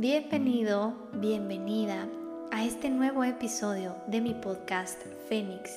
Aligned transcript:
Bienvenido, 0.00 0.94
bienvenida 1.14 2.06
a 2.52 2.64
este 2.64 2.88
nuevo 2.88 3.24
episodio 3.24 3.96
de 4.06 4.20
mi 4.20 4.32
podcast 4.32 5.02
Fénix. 5.28 5.72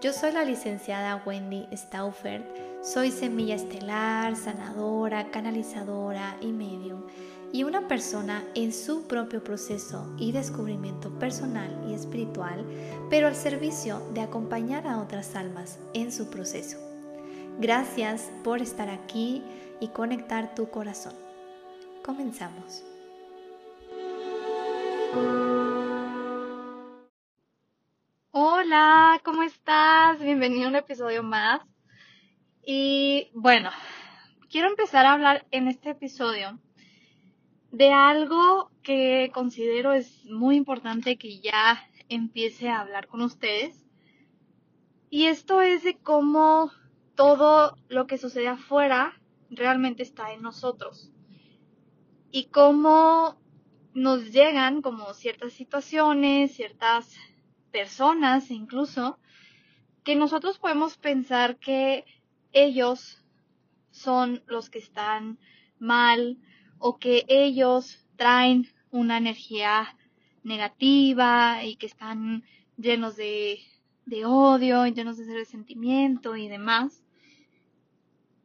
Yo 0.00 0.14
soy 0.14 0.32
la 0.32 0.42
licenciada 0.42 1.22
Wendy 1.26 1.68
Stauffer, 1.70 2.42
soy 2.82 3.10
semilla 3.10 3.56
estelar, 3.56 4.36
sanadora, 4.36 5.30
canalizadora 5.30 6.38
y 6.40 6.46
medium 6.46 7.02
y 7.52 7.64
una 7.64 7.86
persona 7.88 8.42
en 8.54 8.72
su 8.72 9.06
propio 9.06 9.44
proceso 9.44 10.10
y 10.16 10.32
descubrimiento 10.32 11.10
personal 11.18 11.84
y 11.90 11.92
espiritual, 11.92 12.64
pero 13.10 13.26
al 13.26 13.36
servicio 13.36 14.00
de 14.14 14.22
acompañar 14.22 14.86
a 14.86 14.98
otras 14.98 15.36
almas 15.36 15.78
en 15.92 16.10
su 16.10 16.30
proceso. 16.30 16.78
Gracias 17.60 18.30
por 18.42 18.62
estar 18.62 18.88
aquí 18.88 19.42
y 19.78 19.88
conectar 19.88 20.54
tu 20.54 20.70
corazón. 20.70 21.12
Comenzamos. 22.02 22.95
Hola, 28.32 29.20
¿cómo 29.24 29.42
estás? 29.42 30.18
Bienvenido 30.20 30.66
a 30.66 30.68
un 30.68 30.76
episodio 30.76 31.22
más. 31.22 31.60
Y 32.64 33.30
bueno, 33.34 33.70
quiero 34.50 34.68
empezar 34.68 35.06
a 35.06 35.12
hablar 35.12 35.46
en 35.50 35.68
este 35.68 35.90
episodio 35.90 36.58
de 37.70 37.92
algo 37.92 38.70
que 38.82 39.30
considero 39.34 39.92
es 39.92 40.24
muy 40.26 40.56
importante 40.56 41.18
que 41.18 41.40
ya 41.40 41.88
empiece 42.08 42.68
a 42.68 42.80
hablar 42.80 43.06
con 43.06 43.22
ustedes. 43.22 43.86
Y 45.10 45.26
esto 45.26 45.60
es 45.60 45.84
de 45.84 45.96
cómo 45.96 46.70
todo 47.14 47.76
lo 47.88 48.06
que 48.06 48.18
sucede 48.18 48.48
afuera 48.48 49.20
realmente 49.50 50.02
está 50.02 50.32
en 50.32 50.42
nosotros. 50.42 51.12
Y 52.30 52.46
cómo 52.46 53.40
nos 53.96 54.30
llegan 54.30 54.82
como 54.82 55.14
ciertas 55.14 55.54
situaciones, 55.54 56.54
ciertas 56.54 57.16
personas 57.72 58.50
incluso, 58.50 59.18
que 60.04 60.16
nosotros 60.16 60.58
podemos 60.58 60.98
pensar 60.98 61.56
que 61.56 62.04
ellos 62.52 63.24
son 63.90 64.42
los 64.46 64.68
que 64.68 64.80
están 64.80 65.38
mal 65.78 66.36
o 66.78 66.98
que 66.98 67.24
ellos 67.28 68.06
traen 68.16 68.68
una 68.90 69.16
energía 69.16 69.96
negativa 70.42 71.64
y 71.64 71.76
que 71.76 71.86
están 71.86 72.44
llenos 72.76 73.16
de, 73.16 73.60
odio, 74.26 74.86
llenos 74.88 75.16
de 75.16 75.32
resentimiento 75.32 76.36
y 76.36 76.48
demás. 76.48 77.02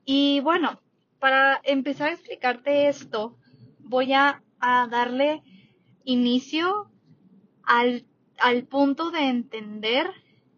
Y 0.05 0.39
bueno, 0.39 0.79
para 1.19 1.59
empezar 1.65 2.07
a 2.07 2.13
explicarte 2.13 2.87
esto, 2.87 3.37
voy 3.79 4.13
a, 4.13 4.41
darle 4.89 5.41
inicio 6.03 6.91
al, 7.63 8.05
al 8.37 8.63
punto 8.63 9.11
de 9.11 9.27
entender 9.27 10.09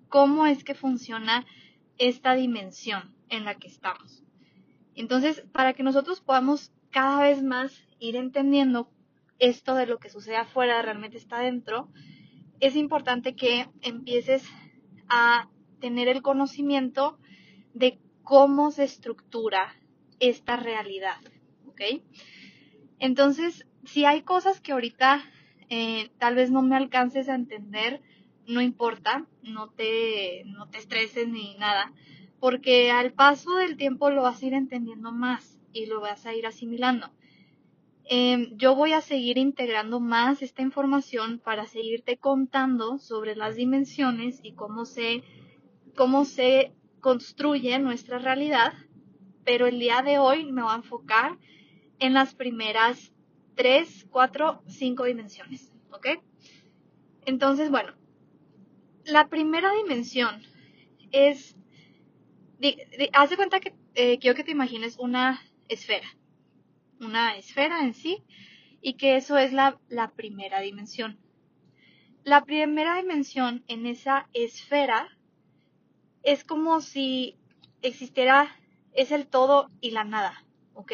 cómo 0.09 0.45
es 0.45 0.63
que 0.63 0.75
funciona 0.75 1.45
esta 1.97 2.35
dimensión 2.35 3.15
en 3.29 3.45
la 3.45 3.55
que 3.55 3.67
estamos. 3.67 4.23
Entonces, 4.95 5.43
para 5.51 5.73
que 5.73 5.83
nosotros 5.83 6.21
podamos 6.21 6.71
cada 6.91 7.23
vez 7.23 7.41
más 7.41 7.87
ir 7.99 8.15
entendiendo 8.15 8.91
esto 9.39 9.73
de 9.75 9.87
lo 9.87 9.97
que 9.97 10.09
sucede 10.09 10.35
afuera 10.35 10.81
realmente 10.81 11.17
está 11.17 11.39
dentro, 11.39 11.89
es 12.59 12.75
importante 12.75 13.35
que 13.35 13.67
empieces 13.81 14.43
a 15.09 15.49
tener 15.79 16.07
el 16.07 16.21
conocimiento 16.21 17.17
de 17.73 17.99
cómo 18.21 18.71
se 18.71 18.83
estructura 18.83 19.75
esta 20.19 20.55
realidad, 20.55 21.17
¿ok? 21.67 21.81
Entonces, 22.99 23.65
si 23.85 24.05
hay 24.05 24.21
cosas 24.21 24.61
que 24.61 24.71
ahorita 24.71 25.23
eh, 25.69 26.09
tal 26.17 26.35
vez 26.35 26.51
no 26.51 26.61
me 26.61 26.75
alcances 26.75 27.29
a 27.29 27.35
entender, 27.35 28.01
no 28.47 28.61
importa, 28.61 29.25
no 29.41 29.69
te, 29.69 30.43
no 30.45 30.69
te 30.69 30.77
estreses 30.77 31.27
ni 31.27 31.55
nada, 31.57 31.93
porque 32.39 32.91
al 32.91 33.13
paso 33.13 33.55
del 33.55 33.77
tiempo 33.77 34.09
lo 34.09 34.23
vas 34.23 34.41
a 34.41 34.45
ir 34.45 34.53
entendiendo 34.53 35.11
más 35.11 35.59
y 35.71 35.85
lo 35.85 36.01
vas 36.01 36.25
a 36.25 36.33
ir 36.33 36.45
asimilando. 36.45 37.11
Em, 38.05 38.57
yo 38.57 38.75
voy 38.75 38.91
a 38.91 38.99
seguir 38.99 39.37
integrando 39.37 40.01
más 40.01 40.41
esta 40.41 40.61
información 40.61 41.39
para 41.39 41.65
seguirte 41.67 42.17
contando 42.17 42.97
sobre 42.97 43.35
las 43.35 43.55
dimensiones 43.55 44.41
y 44.43 44.51
cómo 44.51 44.83
se, 44.83 45.23
cómo 45.95 46.25
se 46.25 46.73
construye 46.99 47.79
nuestra 47.79 48.19
realidad, 48.19 48.73
pero 49.45 49.67
el 49.67 49.79
día 49.79 50.01
de 50.01 50.19
hoy 50.19 50.51
me 50.51 50.63
voy 50.63 50.73
a 50.73 50.77
enfocar 50.77 51.37
en 51.99 52.13
las 52.13 52.35
primeras 52.35 53.12
tres, 53.55 54.07
cuatro, 54.09 54.63
cinco 54.67 55.05
dimensiones, 55.05 55.71
¿ok? 55.91 56.07
Entonces, 57.25 57.69
bueno, 57.69 57.93
la 59.05 59.27
primera 59.27 59.71
dimensión 59.73 60.41
es, 61.11 61.55
haz 63.13 63.29
de 63.29 63.35
cuenta 63.35 63.59
que 63.59 63.73
eh, 63.95 64.19
quiero 64.19 64.35
que 64.35 64.43
te 64.43 64.51
imagines 64.51 64.97
una 64.97 65.41
esfera, 65.67 66.07
una 66.99 67.37
esfera 67.37 67.83
en 67.83 67.93
sí, 67.93 68.23
y 68.81 68.93
que 68.95 69.15
eso 69.15 69.37
es 69.37 69.53
la, 69.53 69.79
la 69.87 70.11
primera 70.11 70.59
dimensión. 70.59 71.17
La 72.23 72.45
primera 72.45 72.97
dimensión 72.97 73.63
en 73.67 73.85
esa 73.85 74.29
esfera 74.33 75.17
es 76.23 76.43
como 76.43 76.81
si 76.81 77.37
existiera, 77.81 78.49
es 78.93 79.11
el 79.11 79.27
todo 79.27 79.69
y 79.81 79.91
la 79.91 80.03
nada, 80.03 80.45
¿ok? 80.73 80.91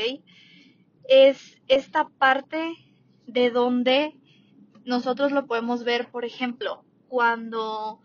Es 1.09 1.59
esta 1.68 2.08
parte 2.08 2.75
de 3.25 3.50
donde 3.50 4.14
nosotros 4.86 5.31
lo 5.31 5.47
podemos 5.47 5.84
ver, 5.84 6.12
por 6.12 6.24
ejemplo, 6.24 6.86
cuando 7.08 8.00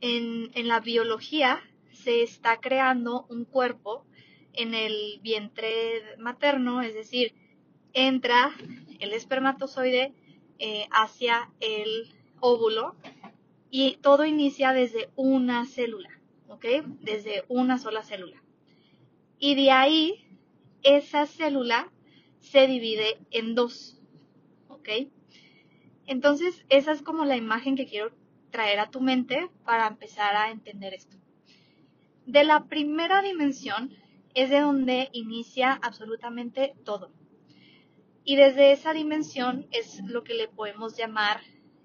en, 0.00 0.50
en 0.54 0.66
la 0.66 0.80
biología 0.80 1.60
se 1.92 2.22
está 2.22 2.58
creando 2.58 3.26
un 3.28 3.44
cuerpo 3.44 4.06
en 4.54 4.72
el 4.72 5.20
vientre 5.20 6.16
materno, 6.18 6.80
es 6.80 6.94
decir, 6.94 7.34
entra 7.92 8.50
el 8.98 9.12
espermatozoide 9.12 10.14
eh, 10.58 10.86
hacia 10.90 11.50
el 11.60 12.14
óvulo 12.40 12.96
y 13.70 13.96
todo 13.96 14.24
inicia 14.24 14.72
desde 14.72 15.10
una 15.16 15.66
célula, 15.66 16.18
¿ok? 16.48 16.64
Desde 17.02 17.44
una 17.48 17.76
sola 17.76 18.02
célula. 18.02 18.42
Y 19.38 19.54
de 19.54 19.70
ahí, 19.70 20.24
esa 20.82 21.26
célula 21.26 21.92
se 22.40 22.66
divide 22.66 23.18
en 23.30 23.54
dos, 23.54 24.00
¿ok? 24.68 24.88
Entonces, 26.06 26.64
esa 26.68 26.92
es 26.92 27.02
como 27.02 27.24
la 27.24 27.36
imagen 27.36 27.76
que 27.76 27.86
quiero 27.86 28.12
traer 28.50 28.80
a 28.80 28.90
tu 28.90 29.00
mente 29.00 29.50
para 29.64 29.86
empezar 29.86 30.34
a 30.36 30.50
entender 30.50 30.94
esto. 30.94 31.16
De 32.26 32.44
la 32.44 32.64
primera 32.66 33.22
dimensión 33.22 33.94
es 34.34 34.50
de 34.50 34.60
donde 34.60 35.08
inicia 35.12 35.72
absolutamente 35.82 36.74
todo. 36.84 37.10
Y 38.24 38.36
desde 38.36 38.72
esa 38.72 38.92
dimensión 38.92 39.66
es 39.70 40.02
lo 40.04 40.22
que 40.24 40.34
le 40.34 40.48
podemos 40.48 40.96
llamar 40.96 41.40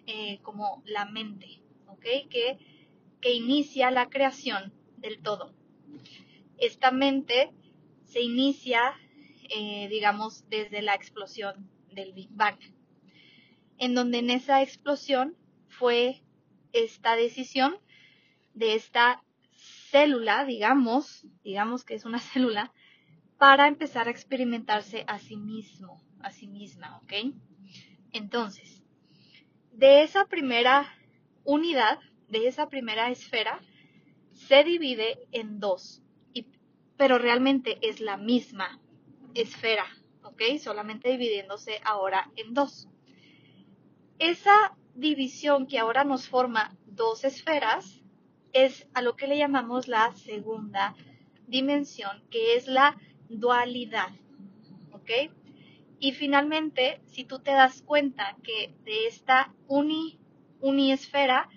eh, 0.06 0.40
como 0.42 0.84
la 0.86 1.06
mente, 1.06 1.62
¿ok? 1.88 2.03
Que, 2.30 2.58
que 3.22 3.34
inicia 3.34 3.92
la 3.92 4.09
creación 4.09 4.74
del 4.97 5.22
todo. 5.22 5.53
Esta 6.58 6.92
mente 6.92 7.52
se 8.03 8.22
inicia, 8.22 8.94
eh, 9.50 9.88
digamos, 9.90 10.48
desde 10.50 10.81
la 10.81 10.96
explosión 10.96 11.70
del 11.92 12.14
Big 12.14 12.30
Bang, 12.31 12.59
en 13.78 13.96
donde 13.96 14.20
en 14.20 14.30
esa 14.30 14.62
explosión 14.62 15.36
fue 15.68 16.24
esta 16.72 17.16
decisión 17.16 17.76
de 18.54 18.76
esta 18.76 19.24
célula, 19.92 20.46
digamos, 20.46 21.26
digamos 21.44 21.84
que 21.84 21.96
es 21.96 22.06
una 22.06 22.20
célula, 22.31 22.74
para 23.38 23.68
empezar 23.68 24.07
a 24.07 24.12
experimentarse 24.12 25.04
a 25.07 25.19
sí 25.19 25.36
mismo, 25.36 26.01
a 26.22 26.31
sí 26.31 26.48
misma, 26.48 26.98
¿ok? 27.00 27.34
Entonces, 28.12 28.84
de 29.72 30.04
esa 30.04 30.25
primera 30.25 30.88
unidad, 31.44 32.00
de 32.30 32.48
esa 32.48 32.69
primera 32.69 33.10
esfera, 33.10 33.60
se 34.31 34.63
divide 34.63 35.19
en 35.31 35.60
dos, 35.60 36.01
pero 36.98 37.18
realmente 37.18 37.80
es 37.81 38.00
la 38.00 38.18
misma 38.18 38.80
esfera, 39.35 39.85
¿ok? 40.24 40.41
Solamente 40.59 41.09
dividiéndose 41.09 41.80
ahora 41.83 42.31
en 42.35 42.53
dos. 42.53 42.88
Esa 44.19 44.75
división 44.95 45.68
que 45.68 45.80
ahora 45.80 46.03
nos 46.03 46.27
forma 46.27 46.75
dos 46.85 47.24
esferas 47.24 48.01
es 48.53 48.88
a 48.94 49.01
lo 49.01 49.15
que 49.15 49.27
le 49.27 49.38
llamamos 49.38 49.88
la 49.88 50.13
segunda 50.13 50.95
dimensión, 51.47 52.24
que 52.30 52.56
es 52.56 52.68
la 52.68 52.97
dualidad. 53.30 54.09
¿Ok? 54.91 55.09
Y 56.00 56.12
finalmente, 56.12 57.01
si 57.06 57.24
tú 57.24 57.39
te 57.39 57.51
das 57.51 57.81
cuenta 57.81 58.38
que 58.44 58.74
de 58.83 59.07
esta 59.07 59.53
uni, 59.68 60.19
uniesfera 60.62 61.50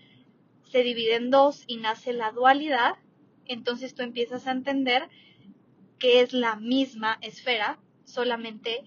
se 0.70 0.82
divide 0.82 1.16
en 1.16 1.30
dos 1.30 1.64
y 1.66 1.76
nace 1.76 2.12
la 2.12 2.32
dualidad, 2.32 2.96
entonces 3.44 3.94
tú 3.94 4.02
empiezas 4.02 4.46
a 4.46 4.52
entender 4.52 5.08
que 5.98 6.20
es 6.20 6.32
la 6.32 6.56
misma 6.56 7.18
esfera, 7.20 7.78
solamente 8.04 8.82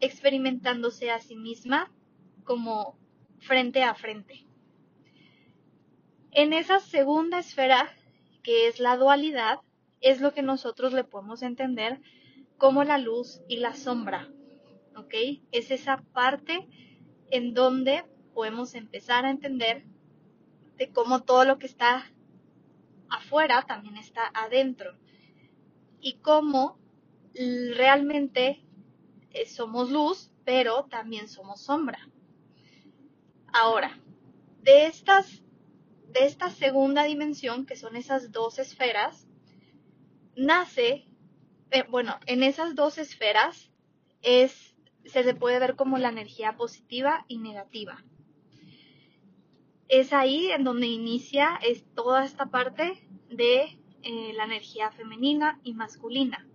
experimentándose 0.00 1.10
a 1.10 1.20
sí 1.20 1.36
misma 1.36 1.90
como 2.44 2.98
frente 3.38 3.82
a 3.82 3.94
frente. 3.94 4.46
En 6.30 6.52
esa 6.52 6.80
segunda 6.80 7.38
esfera, 7.38 7.92
que 8.42 8.66
es 8.66 8.80
la 8.80 8.96
dualidad, 8.96 9.60
es 10.00 10.20
lo 10.20 10.32
que 10.32 10.42
nosotros 10.42 10.92
le 10.92 11.04
podemos 11.04 11.42
entender 11.42 12.00
como 12.56 12.84
la 12.84 12.98
luz 12.98 13.42
y 13.48 13.56
la 13.56 13.74
sombra. 13.74 14.28
¿Ok? 14.96 15.14
Es 15.52 15.70
esa 15.70 15.98
parte 16.12 16.68
en 17.30 17.54
donde 17.54 18.04
podemos 18.34 18.74
empezar 18.74 19.24
a 19.24 19.30
entender 19.30 19.84
de 20.76 20.90
cómo 20.90 21.22
todo 21.22 21.44
lo 21.44 21.58
que 21.58 21.66
está 21.66 22.10
afuera 23.08 23.62
también 23.62 23.96
está 23.96 24.30
adentro 24.34 24.96
y 26.02 26.14
cómo 26.14 26.78
realmente 27.34 28.62
eh, 29.30 29.46
somos 29.46 29.90
luz, 29.90 30.30
pero 30.44 30.84
también 30.84 31.28
somos 31.28 31.62
sombra. 31.62 32.10
Ahora, 33.52 33.98
de 34.62 34.86
estas 34.86 35.42
de 36.12 36.26
esta 36.26 36.50
segunda 36.50 37.04
dimensión, 37.04 37.64
que 37.64 37.76
son 37.76 37.96
esas 37.96 38.32
dos 38.32 38.58
esferas, 38.58 39.26
nace, 40.36 41.06
eh, 41.70 41.84
bueno, 41.88 42.18
en 42.26 42.42
esas 42.42 42.74
dos 42.74 42.98
esferas 42.98 43.70
es, 44.20 44.74
se 45.06 45.24
le 45.24 45.34
puede 45.34 45.58
ver 45.58 45.74
como 45.74 45.98
la 45.98 46.10
energía 46.10 46.56
positiva 46.56 47.24
y 47.28 47.38
negativa. 47.38 48.04
Es 49.88 50.12
ahí 50.12 50.50
en 50.50 50.64
donde 50.64 50.86
inicia 50.86 51.58
es 51.62 51.84
toda 51.94 52.24
esta 52.24 52.46
parte 52.46 53.08
de 53.30 53.78
eh, 54.02 54.32
la 54.34 54.44
energía 54.44 54.90
femenina 54.90 55.60
y 55.62 55.74
masculina. 55.74 56.46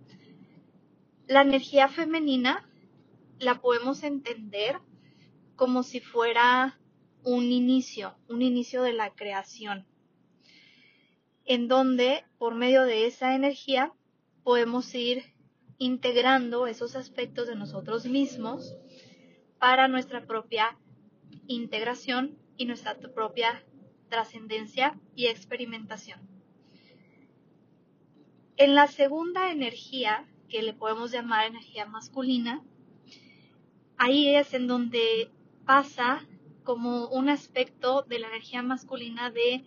La 1.26 1.42
energía 1.42 1.88
femenina 1.88 2.68
la 3.38 3.60
podemos 3.60 4.02
entender 4.02 4.78
como 5.56 5.82
si 5.82 6.00
fuera 6.00 6.78
un 7.24 7.44
inicio, 7.44 8.16
un 8.28 8.42
inicio 8.42 8.82
de 8.82 8.92
la 8.92 9.14
creación, 9.14 9.86
en 11.44 11.68
donde 11.68 12.24
por 12.38 12.54
medio 12.54 12.82
de 12.82 13.06
esa 13.06 13.34
energía 13.34 13.92
podemos 14.44 14.94
ir 14.94 15.34
integrando 15.78 16.66
esos 16.66 16.96
aspectos 16.96 17.48
de 17.48 17.56
nosotros 17.56 18.06
mismos 18.06 18.74
para 19.58 19.88
nuestra 19.88 20.26
propia 20.26 20.78
integración 21.46 22.38
y 22.56 22.66
nuestra 22.66 22.96
propia 22.98 23.64
trascendencia 24.08 24.98
y 25.14 25.26
experimentación. 25.26 26.37
En 28.58 28.74
la 28.74 28.88
segunda 28.88 29.52
energía, 29.52 30.26
que 30.48 30.62
le 30.62 30.72
podemos 30.72 31.12
llamar 31.12 31.46
energía 31.46 31.86
masculina, 31.86 32.60
ahí 33.96 34.34
es 34.34 34.52
en 34.52 34.66
donde 34.66 35.30
pasa 35.64 36.26
como 36.64 37.06
un 37.06 37.28
aspecto 37.28 38.02
de 38.02 38.18
la 38.18 38.26
energía 38.26 38.62
masculina 38.62 39.30
de 39.30 39.64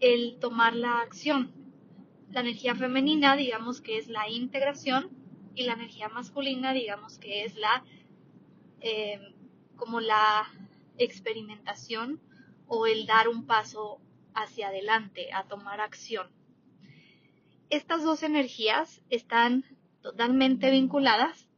el 0.00 0.36
tomar 0.40 0.76
la 0.76 1.00
acción. 1.00 1.52
La 2.30 2.40
energía 2.40 2.74
femenina, 2.74 3.34
digamos 3.34 3.80
que 3.80 3.96
es 3.96 4.08
la 4.08 4.28
integración, 4.28 5.08
y 5.54 5.62
la 5.62 5.72
energía 5.72 6.10
masculina, 6.10 6.74
digamos 6.74 7.18
que 7.18 7.44
es 7.44 7.56
la 7.56 7.82
eh, 8.82 9.34
como 9.76 10.00
la 10.00 10.50
experimentación 10.98 12.20
o 12.68 12.86
el 12.86 13.06
dar 13.06 13.30
un 13.30 13.46
paso 13.46 14.02
hacia 14.34 14.68
adelante, 14.68 15.32
a 15.32 15.44
tomar 15.44 15.80
acción. 15.80 16.41
Estas 17.72 18.04
dos 18.04 18.22
energías 18.22 19.00
están 19.08 19.64
totalmente 20.02 20.70
vinculadas 20.70 21.48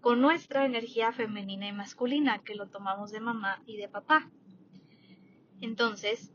con 0.00 0.22
nuestra 0.22 0.64
energía 0.64 1.12
femenina 1.12 1.68
y 1.68 1.72
masculina, 1.72 2.42
que 2.42 2.54
lo 2.54 2.70
tomamos 2.70 3.10
de 3.10 3.20
mamá 3.20 3.62
y 3.66 3.76
de 3.76 3.86
papá. 3.86 4.30
Entonces, 5.60 6.32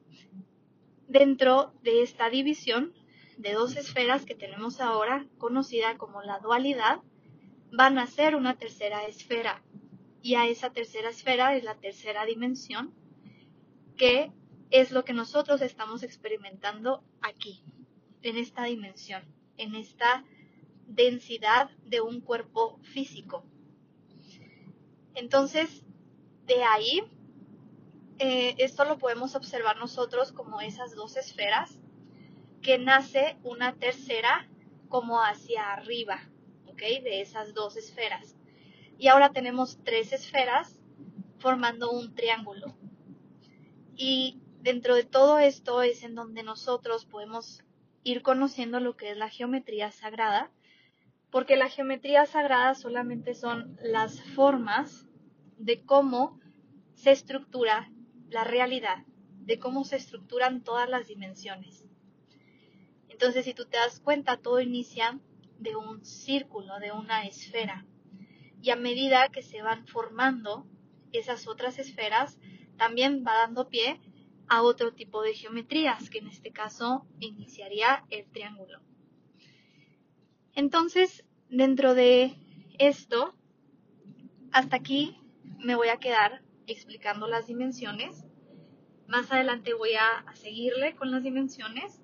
dentro 1.07 1.73
de 1.81 2.03
esta 2.03 2.29
división 2.29 2.93
de 3.37 3.53
dos 3.53 3.75
esferas 3.77 4.25
que 4.25 4.35
tenemos 4.35 4.79
ahora, 4.79 5.25
conocida 5.39 5.97
como 5.97 6.21
la 6.21 6.37
dualidad, 6.37 6.99
van 7.71 7.97
a 7.97 8.05
ser 8.05 8.35
una 8.35 8.59
tercera 8.59 9.05
esfera. 9.05 9.63
Y 10.21 10.35
a 10.35 10.45
esa 10.45 10.69
tercera 10.69 11.09
esfera 11.09 11.55
es 11.55 11.63
la 11.63 11.73
tercera 11.73 12.25
dimensión, 12.25 12.93
que 13.97 14.31
es 14.69 14.91
lo 14.91 15.03
que 15.03 15.13
nosotros 15.13 15.63
estamos 15.63 16.03
experimentando 16.03 17.03
aquí, 17.23 17.63
en 18.25 18.37
esta 18.37 18.63
dimensión, 18.63 19.23
en 19.57 19.75
esta 19.75 20.23
densidad 20.87 21.69
de 21.85 22.01
un 22.01 22.21
cuerpo 22.21 22.79
físico. 22.81 23.43
Entonces, 25.13 25.83
de 26.45 26.63
ahí, 26.63 27.03
eh, 28.19 28.55
esto 28.57 28.85
lo 28.85 28.97
podemos 28.97 29.35
observar 29.35 29.77
nosotros 29.77 30.31
como 30.31 30.59
esas 30.61 30.95
dos 30.95 31.17
esferas, 31.17 31.79
que 32.61 32.79
nace 32.79 33.37
una 33.43 33.75
tercera 33.75 34.49
como 34.89 35.21
hacia 35.21 35.73
arriba, 35.73 36.19
¿ok? 36.65 36.79
De 37.03 37.21
esas 37.21 37.53
dos 37.53 37.77
esferas. 37.77 38.35
Y 38.97 39.07
ahora 39.07 39.31
tenemos 39.33 39.77
tres 39.83 40.13
esferas 40.13 40.79
formando 41.37 41.91
un 41.91 42.15
triángulo. 42.15 42.75
Y 43.95 44.39
dentro 44.61 44.95
de 44.95 45.03
todo 45.03 45.37
esto 45.37 45.83
es 45.83 46.03
en 46.03 46.15
donde 46.15 46.41
nosotros 46.41 47.05
podemos 47.05 47.63
ir 48.05 48.21
conociendo 48.21 48.79
lo 48.79 48.95
que 48.95 49.09
es 49.09 49.17
la 49.17 49.29
geometría 49.29 49.91
sagrada, 49.91 50.51
porque 51.31 51.57
la 51.57 51.69
geometría 51.69 52.27
sagrada 52.27 52.75
solamente 52.75 53.33
son 53.33 53.77
las 53.81 54.21
formas 54.21 55.07
de 55.57 55.83
cómo 55.83 56.39
se 56.93 57.11
estructura 57.11 57.91
la 58.29 58.43
realidad, 58.43 59.03
de 59.39 59.57
cómo 59.57 59.83
se 59.83 59.95
estructuran 59.95 60.63
todas 60.63 60.87
las 60.87 61.07
dimensiones. 61.07 61.87
Entonces, 63.09 63.43
si 63.43 63.55
tú 63.55 63.65
te 63.65 63.77
das 63.77 63.99
cuenta, 63.99 64.37
todo 64.37 64.61
inicia 64.61 65.19
de 65.57 65.75
un 65.75 66.05
círculo, 66.05 66.79
de 66.79 66.91
una 66.91 67.25
esfera. 67.25 67.87
Y 68.61 68.69
a 68.69 68.75
medida 68.75 69.29
que 69.29 69.41
se 69.41 69.63
van 69.63 69.87
formando 69.87 70.67
esas 71.11 71.47
otras 71.47 71.79
esferas, 71.79 72.37
también 72.77 73.23
va 73.25 73.33
dando 73.37 73.67
pie 73.67 73.99
a 74.47 74.61
otro 74.61 74.93
tipo 74.93 75.21
de 75.21 75.33
geometrías, 75.33 76.09
que 76.09 76.19
en 76.19 76.27
este 76.27 76.51
caso 76.51 77.05
iniciaría 77.19 78.05
el 78.09 78.25
triángulo. 78.31 78.79
Entonces, 80.53 81.25
dentro 81.49 81.93
de 81.93 82.35
esto, 82.79 83.35
hasta 84.51 84.77
aquí 84.77 85.17
me 85.59 85.75
voy 85.75 85.89
a 85.89 85.97
quedar 85.97 86.41
explicando 86.67 87.27
las 87.27 87.47
dimensiones. 87.47 88.23
Más 89.07 89.31
adelante 89.31 89.73
voy 89.73 89.93
a, 89.93 90.25
seguirle 90.33 90.95
con 90.95 91.11
las 91.11 91.23
dimensiones, 91.23 92.01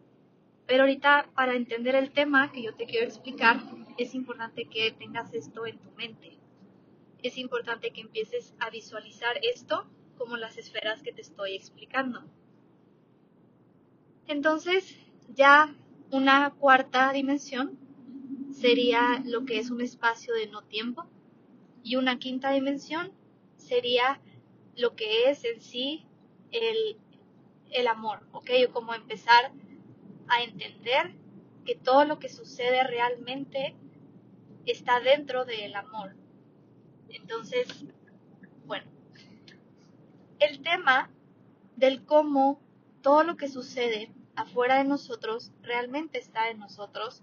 pero 0.68 0.84
ahorita 0.84 1.30
para 1.34 1.56
entender 1.56 1.96
el 1.96 2.12
tema 2.12 2.52
que 2.52 2.62
yo 2.62 2.76
te 2.76 2.86
quiero 2.86 3.06
explicar, 3.06 3.60
es 3.98 4.14
importante 4.16 4.66
que 4.66 4.92
tengas 4.92 5.34
esto 5.34 5.66
en 5.66 5.80
tu 5.80 5.92
mente. 5.92 6.38
Es 7.24 7.38
importante 7.38 7.92
que 7.92 8.02
empieces 8.02 8.56
a 8.60 8.70
visualizar 8.70 9.38
esto 9.44 9.88
como 10.22 10.38
las 10.38 10.60
esferas 10.60 11.02
que 11.02 11.12
te 11.12 11.22
estoy 11.22 11.56
explicando. 11.56 12.24
Entonces, 14.28 14.96
ya 15.34 15.76
una 16.12 16.52
cuarta 16.52 17.12
dimensión 17.12 17.80
sería 18.54 19.24
lo 19.26 19.46
que 19.46 19.58
es 19.58 19.72
un 19.72 19.82
espacio 19.82 20.36
de 20.36 20.46
no 20.46 20.62
tiempo 20.62 21.08
y 21.84 21.96
una 21.96 22.20
quinta 22.20 22.52
dimensión 22.52 23.12
sería 23.58 24.22
lo 24.76 24.96
que 24.96 25.32
es 25.32 25.44
en 25.44 25.60
sí 25.60 26.06
el, 26.52 26.98
el 27.72 27.88
amor, 27.88 28.20
¿ok? 28.32 28.52
O 28.70 28.74
como 28.74 28.94
empezar 28.94 29.52
a 30.28 30.44
entender 30.44 31.16
que 31.66 31.74
todo 31.74 32.06
lo 32.06 32.20
que 32.20 32.30
sucede 32.30 32.84
realmente 32.84 33.76
está 34.68 35.00
dentro 35.00 35.46
del 35.46 35.74
amor. 35.74 36.16
Entonces, 37.10 37.68
bueno, 38.68 38.86
el 40.42 40.62
tema 40.64 41.10
del 41.76 42.04
cómo 42.04 42.60
todo 43.02 43.24
lo 43.24 43.38
que 43.38 43.48
sucede 43.48 44.12
afuera 44.36 44.78
de 44.78 44.86
nosotros 44.86 45.52
realmente 45.62 46.18
está 46.18 46.50
en 46.50 46.60
nosotros 46.60 47.22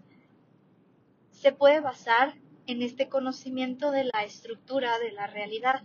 se 1.33 1.53
puede 1.53 1.81
basar 1.81 2.35
en 2.67 2.81
este 2.81 3.09
conocimiento 3.09 3.91
de 3.91 4.05
la 4.05 4.23
estructura 4.25 4.99
de 4.99 5.11
la 5.11 5.27
realidad, 5.27 5.83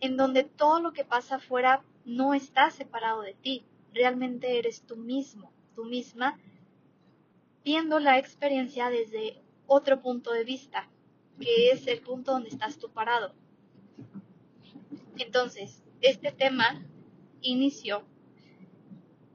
en 0.00 0.16
donde 0.16 0.44
todo 0.44 0.80
lo 0.80 0.92
que 0.92 1.04
pasa 1.04 1.36
afuera 1.36 1.82
no 2.04 2.34
está 2.34 2.70
separado 2.70 3.22
de 3.22 3.34
ti, 3.34 3.64
realmente 3.92 4.58
eres 4.58 4.82
tú 4.82 4.96
mismo, 4.96 5.50
tú 5.74 5.84
misma, 5.84 6.38
viendo 7.64 7.98
la 7.98 8.18
experiencia 8.18 8.90
desde 8.90 9.42
otro 9.66 10.00
punto 10.00 10.30
de 10.32 10.44
vista, 10.44 10.88
que 11.40 11.70
es 11.70 11.86
el 11.86 12.00
punto 12.00 12.32
donde 12.32 12.50
estás 12.50 12.78
tú 12.78 12.90
parado. 12.90 13.34
Entonces, 15.18 15.82
este 16.00 16.32
tema 16.32 16.84
inició 17.40 18.04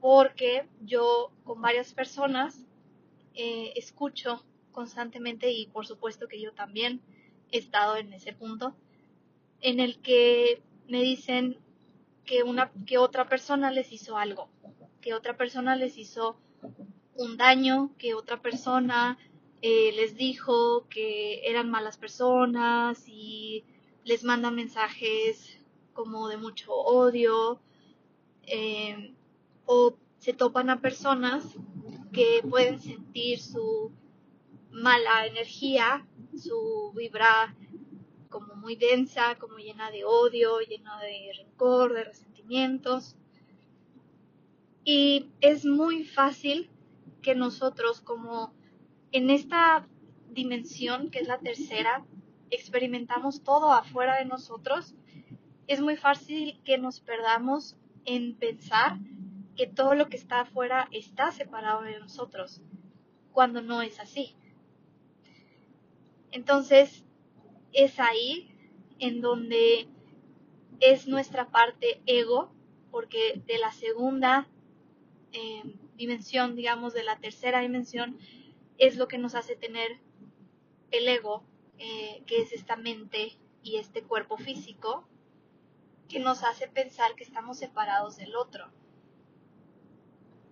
porque 0.00 0.66
yo 0.82 1.30
con 1.44 1.60
varias 1.60 1.92
personas 1.92 2.66
eh, 3.34 3.72
escucho 3.76 4.44
constantemente 4.72 5.50
y 5.52 5.66
por 5.66 5.86
supuesto 5.86 6.28
que 6.28 6.40
yo 6.40 6.52
también 6.52 7.00
he 7.50 7.58
estado 7.58 7.96
en 7.96 8.12
ese 8.12 8.32
punto 8.32 8.74
en 9.60 9.80
el 9.80 10.00
que 10.00 10.62
me 10.88 11.02
dicen 11.02 11.58
que 12.24 12.42
una 12.42 12.70
que 12.86 12.98
otra 12.98 13.28
persona 13.28 13.70
les 13.70 13.92
hizo 13.92 14.16
algo, 14.16 14.48
que 15.00 15.14
otra 15.14 15.36
persona 15.36 15.76
les 15.76 15.96
hizo 15.98 16.36
un 17.14 17.36
daño, 17.36 17.90
que 17.98 18.14
otra 18.14 18.40
persona 18.40 19.18
eh, 19.62 19.92
les 19.92 20.16
dijo 20.16 20.86
que 20.88 21.42
eran 21.48 21.70
malas 21.70 21.98
personas 21.98 23.04
y 23.06 23.64
les 24.04 24.24
manda 24.24 24.50
mensajes 24.50 25.59
como 25.92 26.28
de 26.28 26.36
mucho 26.36 26.72
odio 26.72 27.60
eh, 28.46 29.14
o 29.66 29.94
se 30.18 30.32
topan 30.32 30.70
a 30.70 30.80
personas 30.80 31.44
que 32.12 32.42
pueden 32.48 32.80
sentir 32.80 33.40
su 33.40 33.92
mala 34.70 35.26
energía, 35.26 36.06
su 36.36 36.92
vibra 36.94 37.54
como 38.28 38.54
muy 38.54 38.76
densa, 38.76 39.36
como 39.38 39.58
llena 39.58 39.90
de 39.90 40.04
odio, 40.04 40.60
llena 40.60 41.00
de 41.00 41.32
rencor, 41.36 41.94
de 41.94 42.04
resentimientos. 42.04 43.16
Y 44.84 45.30
es 45.40 45.64
muy 45.64 46.04
fácil 46.04 46.70
que 47.22 47.34
nosotros 47.34 48.00
como 48.00 48.52
en 49.12 49.30
esta 49.30 49.86
dimensión, 50.30 51.10
que 51.10 51.20
es 51.20 51.28
la 51.28 51.38
tercera, 51.38 52.04
experimentamos 52.50 53.42
todo 53.42 53.72
afuera 53.72 54.16
de 54.16 54.24
nosotros, 54.24 54.94
es 55.70 55.80
muy 55.80 55.96
fácil 55.96 56.60
que 56.64 56.78
nos 56.78 56.98
perdamos 56.98 57.76
en 58.04 58.34
pensar 58.34 58.98
que 59.56 59.68
todo 59.68 59.94
lo 59.94 60.08
que 60.08 60.16
está 60.16 60.40
afuera 60.40 60.88
está 60.90 61.30
separado 61.30 61.82
de 61.82 61.96
nosotros, 62.00 62.60
cuando 63.32 63.62
no 63.62 63.80
es 63.80 64.00
así. 64.00 64.34
Entonces, 66.32 67.04
es 67.72 68.00
ahí 68.00 68.52
en 68.98 69.20
donde 69.20 69.86
es 70.80 71.06
nuestra 71.06 71.52
parte 71.52 72.02
ego, 72.04 72.52
porque 72.90 73.40
de 73.46 73.58
la 73.58 73.70
segunda 73.70 74.48
eh, 75.30 75.62
dimensión, 75.94 76.56
digamos, 76.56 76.94
de 76.94 77.04
la 77.04 77.20
tercera 77.20 77.60
dimensión, 77.60 78.18
es 78.76 78.96
lo 78.96 79.06
que 79.06 79.18
nos 79.18 79.36
hace 79.36 79.54
tener 79.54 80.00
el 80.90 81.06
ego, 81.06 81.44
eh, 81.78 82.24
que 82.26 82.42
es 82.42 82.52
esta 82.52 82.74
mente 82.74 83.38
y 83.62 83.76
este 83.76 84.02
cuerpo 84.02 84.36
físico, 84.36 85.06
que 86.10 86.18
nos 86.18 86.42
hace 86.44 86.68
pensar 86.68 87.14
que 87.14 87.24
estamos 87.24 87.58
separados 87.58 88.16
del 88.18 88.36
otro. 88.36 88.70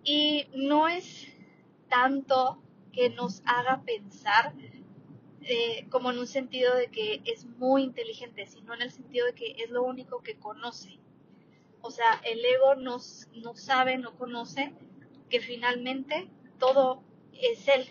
Y 0.05 0.47
no 0.55 0.89
es 0.89 1.27
tanto 1.89 2.63
que 2.93 3.11
nos 3.11 3.43
haga 3.45 3.83
pensar 3.83 4.55
eh, 5.43 5.87
como 5.91 6.11
en 6.11 6.19
un 6.19 6.27
sentido 6.27 6.75
de 6.75 6.89
que 6.89 7.21
es 7.27 7.45
muy 7.45 7.83
inteligente, 7.83 8.47
sino 8.47 8.73
en 8.75 8.83
el 8.83 8.91
sentido 8.91 9.27
de 9.27 9.35
que 9.35 9.57
es 9.59 9.71
lo 9.71 9.83
único 9.83 10.23
que 10.23 10.39
conoce. 10.39 10.99
O 11.83 11.91
sea, 11.91 12.21
el 12.25 12.43
ego 12.45 12.75
no 12.75 12.99
sabe, 13.55 13.99
no 13.99 14.17
conoce 14.17 14.73
que 15.29 15.41
finalmente 15.41 16.29
todo 16.59 17.03
es 17.33 17.69
él, 17.69 17.87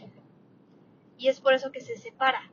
y 1.17 1.29
es 1.29 1.39
por 1.39 1.53
eso 1.53 1.71
que 1.71 1.81
se 1.81 1.97
separa. 1.97 2.51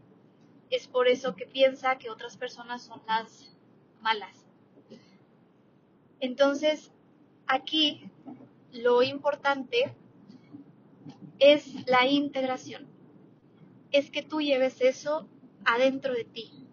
Es 0.71 0.89
por 0.89 1.07
eso 1.07 1.37
que 1.37 1.47
piensa 1.47 1.99
que 1.99 2.11
otras 2.11 2.37
personas 2.37 2.83
son 2.83 3.03
las 3.07 3.55
malas. 4.01 4.44
Entonces, 6.25 6.91
aquí 7.47 8.11
lo 8.73 9.03
importante 9.03 9.95
es 11.39 11.87
la 11.87 12.07
integración. 12.07 12.87
Es 13.93 14.11
que 14.11 14.23
tú 14.23 14.41
lleves 14.41 14.81
eso 14.81 15.29
adentro 15.67 16.15
de 16.15 16.25
ti. 16.25 16.67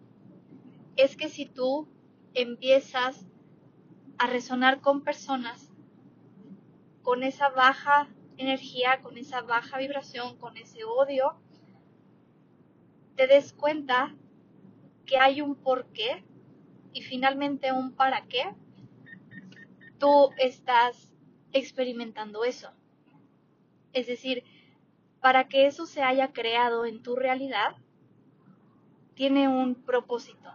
Es 0.95 1.17
que 1.17 1.27
si 1.27 1.45
tú 1.45 1.89
empiezas 2.33 3.25
a 4.17 4.27
resonar 4.27 4.79
con 4.79 5.01
personas 5.01 5.69
con 7.01 7.21
esa 7.23 7.49
baja 7.49 8.07
energía, 8.37 9.01
con 9.01 9.17
esa 9.17 9.41
baja 9.41 9.79
vibración, 9.79 10.37
con 10.37 10.55
ese 10.55 10.85
odio, 10.85 11.33
te 13.17 13.27
des 13.27 13.51
cuenta 13.51 14.15
que 15.05 15.17
hay 15.17 15.41
un 15.41 15.55
por 15.55 15.87
qué 15.87 16.23
y 16.93 17.01
finalmente 17.01 17.73
un 17.73 17.91
para 17.91 18.27
qué, 18.27 18.45
tú 20.01 20.31
estás 20.37 21.13
experimentando 21.53 22.43
eso. 22.43 22.71
Es 23.93 24.07
decir, 24.07 24.43
para 25.21 25.47
que 25.47 25.67
eso 25.67 25.85
se 25.85 26.03
haya 26.03 26.33
creado 26.33 26.85
en 26.85 27.01
tu 27.01 27.15
realidad, 27.15 27.77
tiene 29.15 29.47
un 29.47 29.75
propósito. 29.75 30.51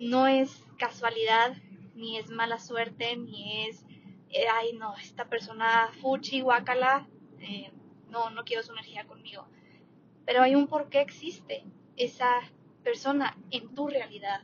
No 0.00 0.26
es 0.26 0.64
casualidad, 0.78 1.54
ni 1.94 2.18
es 2.18 2.28
mala 2.30 2.58
suerte, 2.58 3.16
ni 3.16 3.68
es, 3.68 3.84
eh, 4.30 4.48
ay 4.52 4.72
no, 4.72 4.96
esta 4.96 5.26
persona 5.26 5.90
fuchi, 6.00 6.40
guacala, 6.40 7.06
eh, 7.38 7.70
no, 8.08 8.30
no 8.30 8.44
quiero 8.44 8.64
su 8.64 8.72
energía 8.72 9.06
conmigo 9.06 9.46
pero 10.24 10.42
hay 10.42 10.54
un 10.54 10.66
por 10.66 10.88
qué 10.88 11.00
existe 11.00 11.64
esa 11.96 12.40
persona 12.82 13.36
en 13.50 13.74
tu 13.74 13.88
realidad. 13.88 14.42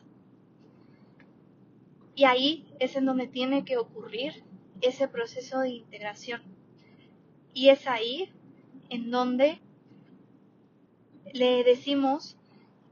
Y 2.15 2.25
ahí 2.25 2.67
es 2.79 2.97
en 2.97 3.07
donde 3.07 3.27
tiene 3.27 3.65
que 3.65 3.79
ocurrir 3.79 4.45
ese 4.81 5.09
proceso 5.09 5.61
de 5.61 5.71
integración. 5.71 6.43
Y 7.55 7.69
es 7.69 7.87
ahí 7.87 8.33
en 8.89 9.11
donde 9.11 9.61
le 11.33 11.65
decimos 11.65 12.37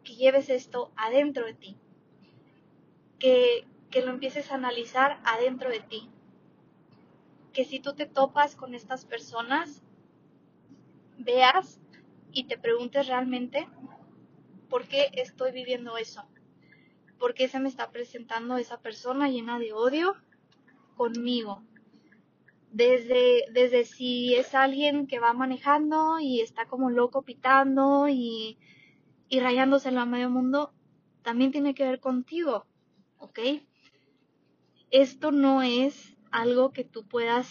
que 0.04 0.14
lleves 0.14 0.48
esto 0.48 0.92
adentro 0.96 1.46
de 1.46 1.54
ti, 1.54 1.76
que, 3.18 3.66
que 3.90 4.02
lo 4.02 4.10
empieces 4.10 4.50
a 4.50 4.54
analizar 4.54 5.20
adentro 5.24 5.70
de 5.70 5.80
ti, 5.80 6.08
que 7.52 7.64
si 7.64 7.80
tú 7.80 7.94
te 7.94 8.06
topas 8.06 8.54
con 8.54 8.74
estas 8.74 9.04
personas, 9.04 9.82
veas 11.18 11.80
y 12.32 12.44
te 12.44 12.56
preguntes 12.56 13.08
realmente 13.08 13.68
por 14.68 14.86
qué 14.86 15.10
estoy 15.14 15.52
viviendo 15.52 15.96
eso. 15.96 16.24
¿Por 17.18 17.34
qué 17.34 17.48
se 17.48 17.60
me 17.60 17.68
está 17.68 17.90
presentando 17.90 18.56
esa 18.56 18.80
persona 18.80 19.28
llena 19.28 19.58
de 19.58 19.72
odio 19.72 20.14
conmigo? 20.96 21.62
Desde, 22.70 23.44
desde 23.52 23.84
si 23.84 24.34
es 24.34 24.54
alguien 24.54 25.06
que 25.06 25.18
va 25.18 25.32
manejando 25.32 26.20
y 26.20 26.40
está 26.40 26.66
como 26.66 26.90
loco 26.90 27.22
pitando 27.22 28.08
y, 28.08 28.58
y 29.28 29.40
rayándoselo 29.40 30.00
a 30.00 30.06
medio 30.06 30.30
mundo, 30.30 30.72
también 31.22 31.50
tiene 31.50 31.74
que 31.74 31.84
ver 31.84 32.00
contigo, 32.00 32.66
¿ok? 33.18 33.38
Esto 34.90 35.32
no 35.32 35.62
es 35.62 36.16
algo 36.30 36.72
que 36.72 36.84
tú 36.84 37.06
puedas 37.06 37.50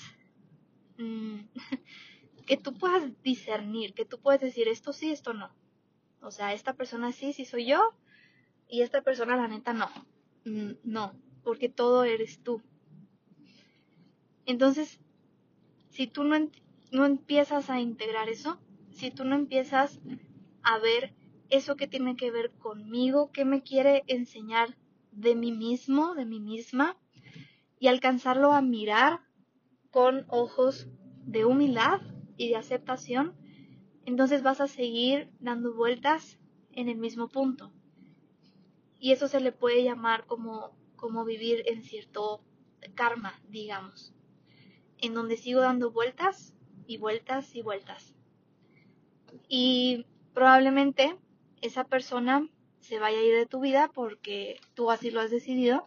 mm, 0.97 1.39
que 2.47 2.57
tú 2.57 2.73
puedas 2.73 3.03
discernir, 3.21 3.93
que 3.93 4.05
tú 4.05 4.19
puedes 4.19 4.41
decir 4.41 4.67
esto 4.67 4.93
sí, 4.93 5.11
esto 5.11 5.33
no. 5.33 5.51
O 6.21 6.31
sea, 6.31 6.53
esta 6.53 6.73
persona 6.73 7.11
sí, 7.11 7.33
sí 7.33 7.45
soy 7.45 7.67
yo, 7.67 7.93
y 8.69 8.81
esta 8.81 9.01
persona 9.01 9.35
la 9.35 9.47
neta 9.47 9.73
no. 9.73 9.87
Mm, 10.45 10.73
no, 10.83 11.13
porque 11.43 11.69
todo 11.69 12.03
eres 12.03 12.41
tú. 12.43 12.61
Entonces, 14.45 14.99
si 15.89 16.07
tú 16.07 16.23
no, 16.23 16.35
no 16.91 17.05
empiezas 17.05 17.69
a 17.69 17.79
integrar 17.79 18.29
eso, 18.29 18.59
si 18.91 19.11
tú 19.11 19.25
no 19.25 19.35
empiezas 19.35 19.99
a 20.63 20.79
ver 20.79 21.13
eso 21.49 21.75
que 21.75 21.87
tiene 21.87 22.15
que 22.15 22.31
ver 22.31 22.51
conmigo, 22.51 23.31
qué 23.31 23.45
me 23.45 23.63
quiere 23.63 24.03
enseñar 24.07 24.77
de 25.11 25.35
mí 25.35 25.51
mismo, 25.51 26.15
de 26.15 26.25
mí 26.25 26.39
misma, 26.39 26.97
y 27.79 27.87
alcanzarlo 27.87 28.53
a 28.53 28.61
mirar 28.61 29.21
con 29.91 30.25
ojos 30.29 30.87
de 31.25 31.45
humildad, 31.45 32.01
y 32.37 32.49
de 32.49 32.55
aceptación, 32.55 33.35
entonces 34.05 34.43
vas 34.43 34.61
a 34.61 34.67
seguir 34.67 35.29
dando 35.39 35.73
vueltas 35.73 36.39
en 36.71 36.87
el 36.87 36.97
mismo 36.97 37.27
punto. 37.27 37.73
Y 38.99 39.11
eso 39.11 39.27
se 39.27 39.39
le 39.39 39.51
puede 39.51 39.83
llamar 39.83 40.25
como, 40.25 40.75
como 40.95 41.25
vivir 41.25 41.63
en 41.67 41.83
cierto 41.83 42.41
karma, 42.95 43.39
digamos, 43.49 44.13
en 44.97 45.13
donde 45.13 45.37
sigo 45.37 45.61
dando 45.61 45.91
vueltas 45.91 46.53
y 46.87 46.97
vueltas 46.97 47.55
y 47.55 47.61
vueltas. 47.61 48.15
Y 49.47 50.05
probablemente 50.33 51.17
esa 51.61 51.83
persona 51.83 52.49
se 52.79 52.99
vaya 52.99 53.19
a 53.19 53.23
ir 53.23 53.35
de 53.35 53.45
tu 53.45 53.59
vida 53.59 53.91
porque 53.93 54.59
tú 54.73 54.91
así 54.91 55.11
lo 55.11 55.19
has 55.19 55.31
decidido, 55.31 55.85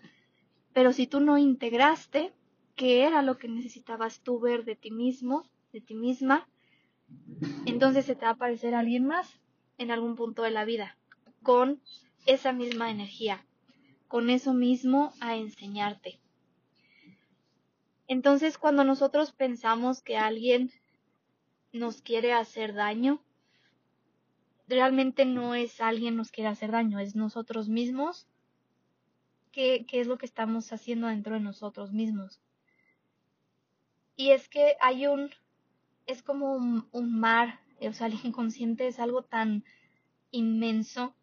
pero 0.73 0.93
si 0.93 1.07
tú 1.07 1.21
no 1.21 1.39
integraste 1.39 2.33
qué 2.77 3.05
era 3.05 3.23
lo 3.23 3.39
que 3.39 3.49
necesitabas 3.49 4.21
tú 4.21 4.39
ver 4.39 4.65
de 4.65 4.77
ti 4.77 4.91
mismo, 4.91 5.45
de 5.73 5.81
ti 5.81 5.95
misma, 5.95 6.49
entonces 7.67 8.05
se 8.05 8.15
te 8.15 8.23
va 8.23 8.33
a 8.33 8.35
aparecer 8.35 8.75
alguien 8.75 9.07
más 9.07 9.41
en 9.79 9.91
algún 9.91 10.15
punto 10.15 10.43
de 10.43 10.51
la 10.51 10.65
vida, 10.65 10.97
con 11.43 11.81
esa 12.27 12.53
misma 12.53 12.91
energía, 12.91 13.45
con 14.09 14.31
eso 14.31 14.53
mismo 14.53 15.13
a 15.21 15.37
enseñarte. 15.37 16.19
Entonces 18.07 18.59
cuando 18.59 18.85
nosotros 18.85 19.33
pensamos 19.33 20.03
que 20.03 20.17
alguien 20.17 20.73
nos 21.73 22.03
quiere 22.03 22.33
hacer 22.33 22.75
daño, 22.75 23.21
realmente 24.67 25.25
no 25.25 25.55
es 25.55 25.81
alguien 25.81 26.17
nos 26.17 26.31
quiere 26.31 26.49
hacer 26.49 26.73
daño, 26.73 26.99
es 26.99 27.15
nosotros 27.15 27.69
mismos. 27.69 28.27
¿Qué, 29.53 29.85
qué 29.89 30.01
es 30.01 30.07
lo 30.07 30.17
que 30.17 30.27
estamos 30.27 30.73
haciendo 30.73 31.09
dentro 31.09 31.35
de 31.35 31.41
nosotros 31.41 31.93
mismos? 31.93 32.41
Y 34.17 34.31
es 34.31 34.49
que 34.49 34.77
hay 34.81 35.07
un, 35.07 35.31
es 36.07 36.23
como 36.23 36.55
un, 36.55 36.89
un 36.93 37.19
mar, 37.19 37.61
o 37.81 37.93
sea, 37.93 38.07
el 38.07 38.15
inconsciente 38.25 38.87
es 38.87 38.99
algo 38.99 39.23
tan 39.23 39.65
inmenso 40.31 41.15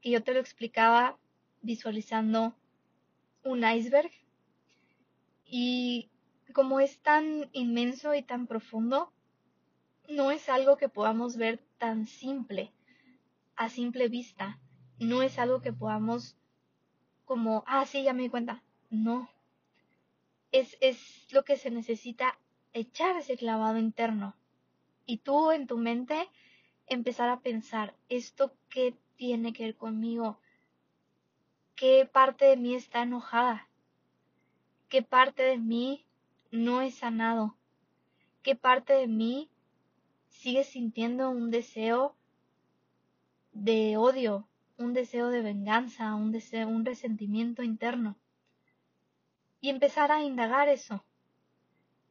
que 0.00 0.10
yo 0.10 0.22
te 0.22 0.32
lo 0.32 0.40
explicaba 0.40 1.18
visualizando 1.62 2.54
un 3.44 3.64
iceberg. 3.64 4.10
Y 5.44 6.10
como 6.52 6.80
es 6.80 6.98
tan 7.00 7.48
inmenso 7.52 8.14
y 8.14 8.22
tan 8.22 8.46
profundo, 8.46 9.12
no 10.08 10.30
es 10.30 10.48
algo 10.48 10.76
que 10.76 10.88
podamos 10.88 11.36
ver 11.36 11.60
tan 11.78 12.06
simple, 12.06 12.72
a 13.56 13.68
simple 13.68 14.08
vista. 14.08 14.58
No 14.98 15.22
es 15.22 15.38
algo 15.38 15.60
que 15.60 15.72
podamos 15.72 16.36
como, 17.24 17.64
ah, 17.66 17.86
sí, 17.86 18.02
ya 18.02 18.12
me 18.12 18.22
di 18.22 18.28
cuenta. 18.28 18.62
No. 18.90 19.30
Es, 20.52 20.76
es 20.80 21.32
lo 21.32 21.44
que 21.44 21.56
se 21.56 21.70
necesita 21.70 22.38
echar 22.72 23.16
ese 23.16 23.36
clavado 23.36 23.78
interno. 23.78 24.34
Y 25.06 25.18
tú 25.18 25.52
en 25.52 25.66
tu 25.66 25.78
mente 25.78 26.28
empezar 26.86 27.28
a 27.28 27.40
pensar, 27.40 27.94
¿esto 28.08 28.52
qué 28.68 28.96
tiene 29.20 29.52
que 29.52 29.64
ver 29.64 29.76
conmigo? 29.76 30.38
¿Qué 31.76 32.08
parte 32.10 32.46
de 32.46 32.56
mí 32.56 32.74
está 32.74 33.02
enojada? 33.02 33.68
¿Qué 34.88 35.02
parte 35.02 35.42
de 35.42 35.58
mí 35.58 36.06
no 36.50 36.80
es 36.80 36.94
sanado? 36.94 37.54
¿Qué 38.42 38.56
parte 38.56 38.94
de 38.94 39.08
mí 39.08 39.50
sigue 40.30 40.64
sintiendo 40.64 41.28
un 41.28 41.50
deseo 41.50 42.16
de 43.52 43.98
odio, 43.98 44.48
un 44.78 44.94
deseo 44.94 45.28
de 45.28 45.42
venganza, 45.42 46.14
un 46.14 46.32
deseo, 46.32 46.68
un 46.68 46.86
resentimiento 46.86 47.62
interno? 47.62 48.16
Y 49.60 49.68
empezar 49.68 50.12
a 50.12 50.24
indagar 50.24 50.70
eso. 50.70 51.04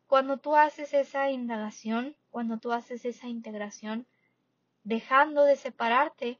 Cuando 0.05 0.37
tú 0.37 0.55
haces 0.55 0.93
esa 0.93 1.31
indagación, 1.31 2.15
cuando 2.29 2.59
tú 2.59 2.71
haces 2.71 3.03
esa 3.03 3.27
integración, 3.27 4.05
dejando 4.83 5.43
de 5.45 5.55
separarte 5.55 6.39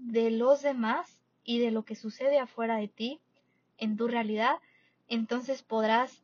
de 0.00 0.30
los 0.30 0.62
demás 0.62 1.20
y 1.44 1.58
de 1.58 1.70
lo 1.70 1.84
que 1.84 1.94
sucede 1.94 2.38
afuera 2.38 2.76
de 2.76 2.88
ti, 2.88 3.20
en 3.76 3.96
tu 3.96 4.08
realidad, 4.08 4.56
entonces 5.08 5.62
podrás 5.62 6.22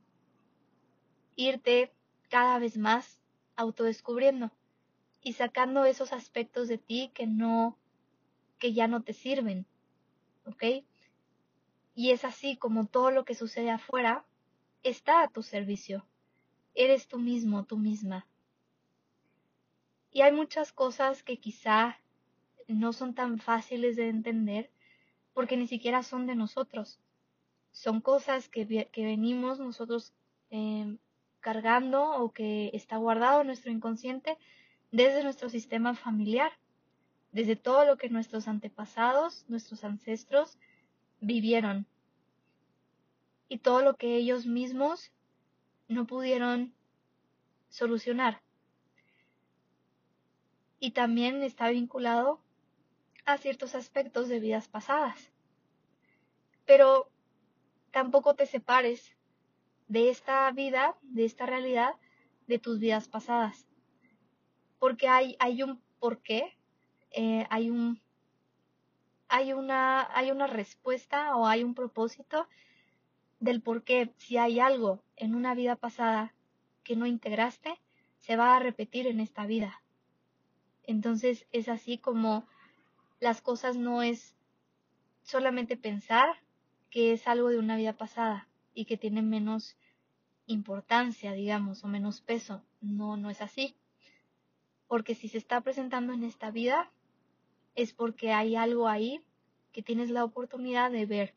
irte 1.36 1.92
cada 2.28 2.58
vez 2.58 2.76
más 2.78 3.20
autodescubriendo 3.54 4.50
y 5.22 5.34
sacando 5.34 5.84
esos 5.84 6.12
aspectos 6.12 6.68
de 6.68 6.78
ti 6.78 7.10
que 7.14 7.26
no, 7.26 7.78
que 8.58 8.72
ya 8.72 8.88
no 8.88 9.02
te 9.02 9.12
sirven, 9.12 9.66
¿ok? 10.44 10.84
Y 11.94 12.10
es 12.10 12.24
así 12.24 12.56
como 12.56 12.86
todo 12.86 13.10
lo 13.10 13.24
que 13.24 13.34
sucede 13.34 13.70
afuera 13.70 14.24
está 14.82 15.22
a 15.22 15.28
tu 15.28 15.42
servicio. 15.42 16.06
Eres 16.74 17.08
tú 17.08 17.18
mismo, 17.18 17.64
tú 17.64 17.78
misma. 17.78 18.26
Y 20.12 20.20
hay 20.20 20.32
muchas 20.32 20.72
cosas 20.72 21.22
que 21.22 21.38
quizá 21.38 21.98
no 22.74 22.92
son 22.92 23.14
tan 23.14 23.38
fáciles 23.38 23.96
de 23.96 24.08
entender 24.08 24.70
porque 25.34 25.56
ni 25.56 25.66
siquiera 25.66 26.02
son 26.02 26.26
de 26.26 26.34
nosotros. 26.34 26.98
Son 27.70 28.00
cosas 28.00 28.48
que, 28.48 28.64
venimos 28.96 29.58
nosotros 29.58 30.12
em, 30.50 30.98
cargando 31.40 32.02
o 32.22 32.32
que 32.32 32.70
está 32.72 32.96
guardado 32.96 33.44
nuestro 33.44 33.70
inconsciente 33.70 34.38
desde 34.90 35.22
nuestro 35.22 35.48
sistema 35.48 35.94
familiar, 35.94 36.52
desde 37.32 37.54
todo 37.54 37.84
lo 37.84 37.98
que 37.98 38.08
nuestros 38.08 38.48
antepasados, 38.48 39.44
nuestros 39.48 39.84
ancestros 39.84 40.58
vivieron 41.20 41.86
y 43.48 43.58
todo 43.58 43.82
lo 43.82 43.96
que 43.96 44.16
ellos 44.16 44.46
mismos 44.46 45.12
no 45.88 46.06
pudieron 46.06 46.72
solucionar. 47.68 48.40
Y 50.80 50.92
también 50.92 51.42
está 51.42 51.68
vinculado 51.68 52.40
a 53.26 53.38
ciertos 53.38 53.74
aspectos 53.74 54.28
de 54.28 54.40
vidas 54.40 54.68
pasadas. 54.68 55.30
Pero 56.64 57.10
tampoco 57.90 58.34
te 58.34 58.46
separes 58.46 59.16
de 59.88 60.10
esta 60.10 60.50
vida, 60.52 60.96
de 61.02 61.24
esta 61.24 61.44
realidad, 61.44 61.94
de 62.46 62.58
tus 62.58 62.78
vidas 62.78 63.08
pasadas. 63.08 63.66
Porque 64.78 65.08
hay, 65.08 65.36
hay 65.38 65.62
un 65.62 65.82
porqué, 65.98 66.56
eh, 67.10 67.46
hay 67.50 67.70
un 67.70 68.00
hay 69.28 69.52
una, 69.52 70.08
hay 70.16 70.30
una 70.30 70.46
respuesta 70.46 71.36
o 71.36 71.46
hay 71.46 71.64
un 71.64 71.74
propósito 71.74 72.48
del 73.40 73.60
por 73.60 73.82
qué 73.82 74.14
si 74.18 74.36
hay 74.36 74.60
algo 74.60 75.02
en 75.16 75.34
una 75.34 75.54
vida 75.54 75.74
pasada 75.74 76.32
que 76.84 76.94
no 76.94 77.06
integraste, 77.06 77.80
se 78.18 78.36
va 78.36 78.56
a 78.56 78.60
repetir 78.60 79.08
en 79.08 79.18
esta 79.18 79.44
vida. 79.46 79.82
Entonces 80.84 81.46
es 81.50 81.68
así 81.68 81.98
como 81.98 82.46
las 83.20 83.40
cosas 83.40 83.76
no 83.76 84.02
es 84.02 84.34
solamente 85.22 85.76
pensar 85.76 86.28
que 86.90 87.12
es 87.12 87.26
algo 87.26 87.48
de 87.48 87.58
una 87.58 87.76
vida 87.76 87.92
pasada, 87.92 88.48
y 88.76 88.84
que 88.84 88.96
tiene 88.96 89.22
menos 89.22 89.76
importancia, 90.46 91.32
digamos, 91.32 91.82
o 91.82 91.88
menos 91.88 92.20
peso. 92.20 92.62
No, 92.80 93.16
no 93.16 93.30
es 93.30 93.40
así. 93.40 93.74
Porque 94.86 95.16
si 95.16 95.28
se 95.28 95.38
está 95.38 95.62
presentando 95.62 96.12
en 96.12 96.22
esta 96.22 96.50
vida, 96.52 96.92
es 97.74 97.92
porque 97.92 98.32
hay 98.32 98.54
algo 98.54 98.86
ahí 98.86 99.24
que 99.72 99.82
tienes 99.82 100.10
la 100.10 100.24
oportunidad 100.24 100.92
de 100.92 101.06
ver. 101.06 101.34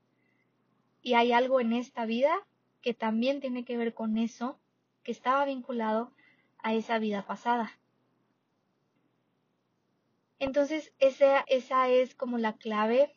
Y 1.01 1.13
hay 1.13 1.31
algo 1.31 1.61
en 1.61 1.73
esta 1.73 2.05
vida 2.05 2.45
que 2.81 2.93
también 2.93 3.39
tiene 3.39 3.63
que 3.63 3.77
ver 3.77 3.93
con 3.93 4.17
eso, 4.17 4.59
que 5.03 5.11
estaba 5.11 5.45
vinculado 5.45 6.11
a 6.59 6.73
esa 6.73 6.99
vida 6.99 7.25
pasada. 7.25 7.78
Entonces, 10.39 10.93
esa, 10.99 11.41
esa 11.41 11.89
es 11.89 12.15
como 12.15 12.37
la 12.37 12.57
clave 12.57 13.13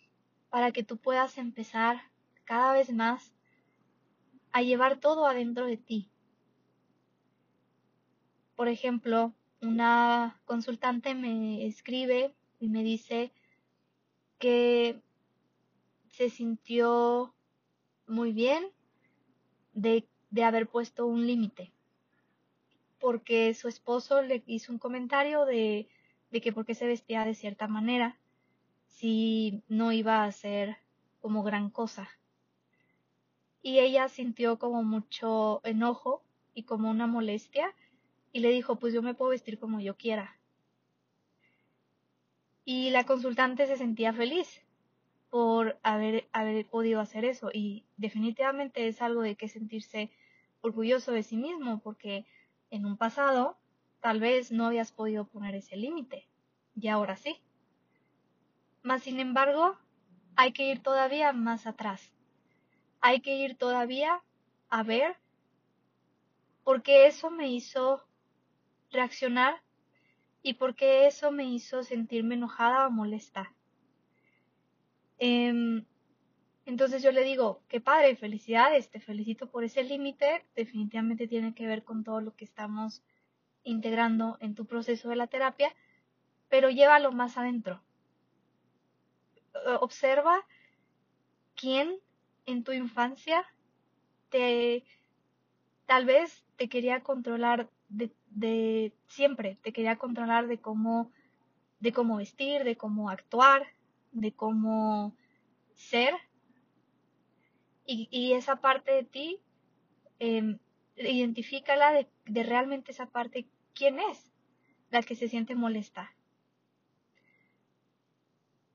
para 0.51 0.73
que 0.73 0.83
tú 0.83 0.99
puedas 0.99 1.39
empezar 1.39 2.03
cada 2.45 2.73
vez 2.73 2.93
más 2.93 3.33
a 4.51 4.63
llevar 4.63 4.99
todo 4.99 5.27
adentro 5.27 5.67
de 5.67 5.77
ti. 5.77 6.11
Por 8.55 8.69
ejemplo, 8.69 9.33
una 9.61 10.41
consultante 10.45 11.15
me 11.15 11.67
escribe 11.67 12.35
y 12.61 12.69
me 12.69 12.83
dice 12.83 13.33
que 14.39 15.01
se 16.11 16.29
sintió 16.29 17.35
muy 18.07 18.33
bien 18.33 18.71
de, 19.73 20.07
haber 20.45 20.69
puesto 20.69 21.07
un 21.07 21.27
límite, 21.27 21.73
porque 22.99 23.55
su 23.55 23.69
esposo 23.69 24.21
le 24.23 24.43
hizo 24.47 24.73
un 24.73 24.79
comentario 24.79 25.45
de, 25.45 25.89
de 26.33 26.41
que 26.41 26.53
porque 26.53 26.75
se 26.75 26.87
vestía 26.87 27.25
de 27.25 27.35
cierta 27.35 27.69
manera, 27.69 28.19
si 28.89 29.63
no 29.69 29.93
iba 29.93 30.25
a 30.25 30.33
ser 30.33 30.79
como 31.21 31.45
gran 31.45 31.71
cosa 31.71 32.11
y 33.63 33.79
ella 33.79 34.09
sintió 34.09 34.59
como 34.59 34.83
mucho 34.83 35.61
enojo 35.65 36.23
y 36.53 36.65
como 36.65 36.91
una 36.91 37.07
molestia 37.07 37.73
y 38.33 38.41
le 38.41 38.51
dijo, 38.51 38.77
pues 38.77 38.93
yo 38.93 39.03
me 39.03 39.15
puedo 39.15 39.31
vestir 39.31 39.59
como 39.59 39.81
yo 39.81 39.97
quiera. 39.97 40.37
Y 42.65 42.91
la 42.91 43.05
consultante 43.05 43.67
se 43.67 43.77
sentía 43.77 44.13
feliz 44.13 44.63
por 45.31 45.79
haber, 45.83 46.29
haber 46.33 46.67
podido 46.67 47.01
hacer 47.01 47.25
eso 47.25 47.51
y 47.53 47.85
definitivamente 47.97 48.89
es 48.89 49.01
algo 49.01 49.23
de 49.23 49.37
que 49.37 49.49
sentirse 49.49 50.11
orgulloso 50.61 51.13
de 51.13 51.23
sí 51.23 51.37
mismo 51.37 51.81
porque 51.81 52.27
en 52.71 52.85
un 52.85 52.97
pasado 52.97 53.57
tal 54.03 54.21
vez 54.21 54.53
no 54.53 54.67
habías 54.67 54.93
podido 54.93 55.25
poner 55.25 55.55
ese 55.55 55.77
límite 55.77 56.29
y 56.77 56.89
ahora 56.89 57.17
sí. 57.17 57.41
Mas 58.83 59.05
sin 59.05 59.21
embargo, 59.21 59.79
hay 60.37 60.53
que 60.53 60.69
ir 60.69 60.83
todavía 60.83 61.33
más 61.33 61.67
atrás 61.67 62.13
hay 63.03 63.21
que 63.21 63.37
ir 63.37 63.57
todavía 63.57 64.23
a 64.71 64.83
ver 64.85 65.17
porque 66.65 67.07
eso 67.07 67.31
me 67.31 67.51
hizo 67.53 68.03
reaccionar 68.93 69.61
y 70.41 70.55
porque 70.55 71.07
eso 71.07 71.33
me 71.33 71.45
hizo 71.45 71.83
sentirme 71.83 72.37
enojada 72.37 72.87
o 72.87 72.91
molesta. 72.91 73.53
Em, 75.19 75.85
entonces 76.65 77.03
yo 77.03 77.11
le 77.11 77.25
digo, 77.25 77.61
qué 77.69 77.81
padre, 77.81 78.15
felicidades, 78.15 78.89
te 78.89 79.01
felicito 79.01 79.51
por 79.51 79.65
ese 79.65 79.83
límite, 79.83 80.47
definitivamente 80.55 81.27
tiene 81.27 81.55
que 81.55 81.67
ver 81.67 81.83
con 81.83 82.05
todo 82.05 82.21
lo 82.21 82.37
que 82.37 82.45
estamos 82.45 83.03
integrando 83.65 84.37
en 84.41 84.55
tu 84.55 84.67
proceso 84.67 85.09
de 85.09 85.17
la 85.17 85.27
terapia, 85.27 85.75
pero 86.49 86.71
llévalo 86.71 87.13
más 87.13 87.39
adentro. 87.39 87.83
Observa 89.81 90.45
quién 91.55 91.99
en 92.47 92.65
tu 92.65 92.73
infancia 92.73 93.45
te 94.31 94.85
tal 95.87 96.05
vez 96.07 96.45
te 96.57 96.69
quería 96.69 97.03
controlar 97.03 97.69
de, 97.89 98.93
siempre, 99.09 99.59
te 99.63 99.73
quería 99.73 99.97
controlar 99.97 100.47
de 100.47 100.59
cómo 100.59 101.11
de 101.81 101.93
cómo 101.93 102.17
vestir, 102.17 102.63
de 102.65 102.77
cómo 102.77 103.11
actuar, 103.11 103.67
de 104.13 104.33
cómo 104.33 105.15
ser. 105.75 106.15
Y, 107.85 108.33
esa 108.33 108.57
parte 108.57 108.93
de 108.93 109.03
ti, 109.03 109.41
eh, 110.21 110.57
identifícala 110.97 111.93
de, 111.93 112.09
de 112.27 112.43
realmente 112.43 112.93
esa 112.93 113.07
parte, 113.07 113.47
¿quién 113.75 113.99
es 114.01 114.33
la 114.91 115.03
que 115.03 115.17
se 115.17 115.29
siente 115.29 115.55
molesta? 115.55 116.15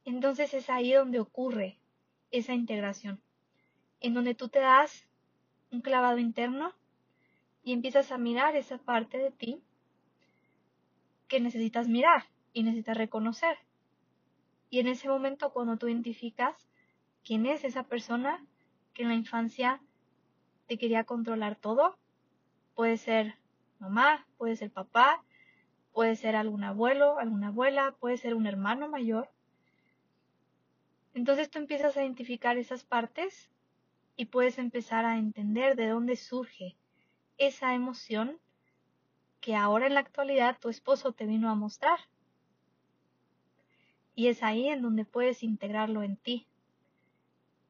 Entonces 0.05 0.53
es 0.53 0.69
ahí 0.69 0.93
donde 0.93 1.19
ocurre 1.19 1.77
esa 2.31 2.53
integración, 2.53 3.21
en 3.99 4.13
donde 4.13 4.35
tú 4.35 4.49
te 4.49 4.59
das 4.59 5.05
un 5.71 5.81
clavado 5.81 6.17
interno 6.17 6.73
y 7.63 7.73
empiezas 7.73 8.11
a 8.11 8.17
mirar 8.17 8.55
esa 8.55 8.77
parte 8.77 9.17
de 9.17 9.31
ti 9.31 9.61
que 11.27 11.39
necesitas 11.39 11.87
mirar 11.87 12.23
y 12.53 12.63
necesitas 12.63 12.97
reconocer. 12.97 13.57
Y 14.69 14.79
en 14.79 14.87
ese 14.87 15.09
momento 15.09 15.51
cuando 15.51 15.77
tú 15.77 15.87
identificas 15.87 16.55
quién 17.23 17.45
es 17.45 17.63
esa 17.63 17.83
persona 17.83 18.45
que 18.93 19.03
en 19.03 19.09
la 19.09 19.15
infancia 19.15 19.81
te 20.67 20.77
quería 20.77 21.03
controlar 21.03 21.55
todo, 21.55 21.97
puede 22.77 22.97
ser 22.97 23.33
mamá, 23.79 24.27
puede 24.37 24.55
ser 24.55 24.69
papá, 24.69 25.23
puede 25.93 26.15
ser 26.15 26.35
algún 26.35 26.63
abuelo, 26.63 27.17
alguna 27.17 27.47
abuela, 27.47 27.95
puede 27.99 28.17
ser 28.17 28.35
un 28.35 28.45
hermano 28.45 28.87
mayor, 28.87 29.31
entonces 31.15 31.49
tú 31.49 31.57
empiezas 31.57 31.97
a 31.97 32.03
identificar 32.03 32.55
esas 32.57 32.83
partes 32.83 33.49
y 34.15 34.25
puedes 34.25 34.59
empezar 34.59 35.05
a 35.05 35.17
entender 35.17 35.75
de 35.75 35.87
dónde 35.87 36.15
surge 36.15 36.77
esa 37.39 37.73
emoción 37.73 38.37
que 39.41 39.55
ahora 39.55 39.87
en 39.87 39.95
la 39.95 40.01
actualidad 40.01 40.59
tu 40.59 40.69
esposo 40.69 41.13
te 41.13 41.25
vino 41.25 41.49
a 41.49 41.55
mostrar. 41.55 41.97
Y 44.13 44.27
es 44.27 44.43
ahí 44.43 44.67
en 44.67 44.83
donde 44.83 45.03
puedes 45.03 45.41
integrarlo 45.41 46.03
en 46.03 46.15
ti 46.17 46.45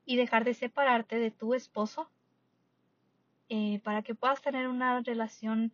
y 0.03 0.17
dejar 0.17 0.43
de 0.43 0.53
separarte 0.53 1.17
de 1.17 1.31
tu 1.31 1.53
esposo 1.53 2.11
eh, 3.49 3.79
para 3.83 4.01
que 4.01 4.15
puedas 4.15 4.41
tener 4.41 4.67
una 4.67 5.01
relación 5.01 5.73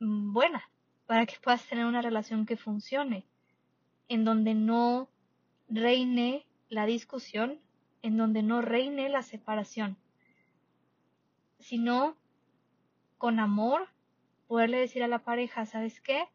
mm, 0.00 0.32
buena, 0.32 0.62
para 1.06 1.26
que 1.26 1.36
puedas 1.42 1.66
tener 1.66 1.86
una 1.86 2.02
relación 2.02 2.46
que 2.46 2.56
funcione, 2.56 3.26
en 4.08 4.24
donde 4.24 4.54
no 4.54 5.08
reine 5.68 6.46
la 6.68 6.86
discusión, 6.86 7.60
en 8.02 8.16
donde 8.16 8.42
no 8.42 8.60
reine 8.60 9.08
la 9.08 9.22
separación, 9.22 9.96
sino 11.58 12.16
con 13.16 13.40
amor 13.40 13.88
poderle 14.46 14.78
decir 14.78 15.02
a 15.02 15.08
la 15.08 15.24
pareja, 15.24 15.64
¿sabes 15.64 16.00
qué? 16.00 16.28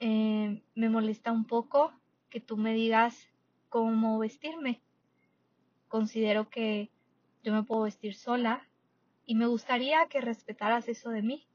Eh, 0.00 0.62
me 0.74 0.88
molesta 0.88 1.32
un 1.32 1.44
poco 1.44 1.92
que 2.30 2.40
tú 2.40 2.56
me 2.56 2.72
digas 2.72 3.28
cómo 3.68 4.18
vestirme. 4.18 4.80
Considero 5.88 6.48
que 6.48 6.90
yo 7.44 7.52
me 7.52 7.62
puedo 7.62 7.82
vestir 7.82 8.14
sola 8.14 8.66
y 9.26 9.34
me 9.34 9.46
gustaría 9.46 10.06
que 10.06 10.22
respetaras 10.22 10.88
eso 10.88 11.10
de 11.10 11.22
mí. 11.22 11.46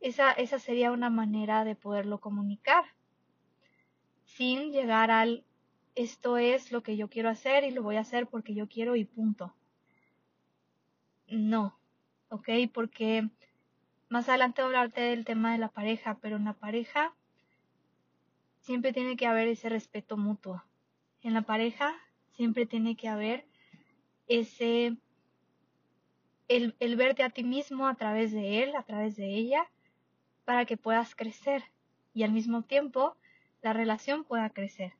Esa, 0.00 0.30
esa 0.32 0.58
sería 0.58 0.92
una 0.92 1.10
manera 1.10 1.64
de 1.64 1.74
poderlo 1.74 2.20
comunicar 2.20 2.84
sin 4.24 4.72
llegar 4.72 5.10
al 5.10 5.44
esto 5.96 6.38
es 6.38 6.72
lo 6.72 6.82
que 6.82 6.96
yo 6.96 7.08
quiero 7.08 7.28
hacer 7.28 7.64
y 7.64 7.70
lo 7.70 7.82
voy 7.82 7.96
a 7.96 8.00
hacer 8.00 8.26
porque 8.26 8.54
yo 8.54 8.68
quiero 8.68 8.96
y 8.96 9.04
punto. 9.04 9.54
No, 11.28 11.78
¿ok? 12.28 12.48
Porque 12.72 13.28
más 14.08 14.28
adelante 14.28 14.62
voy 14.62 14.74
a 14.74 14.80
hablarte 14.80 15.00
del 15.00 15.24
tema 15.24 15.52
de 15.52 15.58
la 15.58 15.68
pareja, 15.68 16.18
pero 16.20 16.36
en 16.36 16.44
la 16.44 16.54
pareja 16.54 17.14
siempre 18.60 18.92
tiene 18.92 19.16
que 19.16 19.26
haber 19.26 19.48
ese 19.48 19.68
respeto 19.68 20.16
mutuo. 20.16 20.64
En 21.22 21.34
la 21.34 21.42
pareja 21.42 21.94
siempre 22.32 22.66
tiene 22.66 22.96
que 22.96 23.08
haber 23.08 23.46
ese, 24.26 24.96
el, 26.48 26.74
el 26.80 26.96
verte 26.96 27.22
a 27.22 27.30
ti 27.30 27.44
mismo 27.44 27.88
a 27.88 27.94
través 27.94 28.32
de 28.32 28.62
él, 28.62 28.76
a 28.76 28.82
través 28.82 29.16
de 29.16 29.26
ella, 29.26 29.68
para 30.44 30.64
que 30.66 30.76
puedas 30.76 31.14
crecer 31.14 31.64
y 32.12 32.22
al 32.22 32.32
mismo 32.32 32.62
tiempo 32.62 33.16
la 33.62 33.72
relación 33.72 34.24
pueda 34.24 34.50
crecer. 34.50 34.92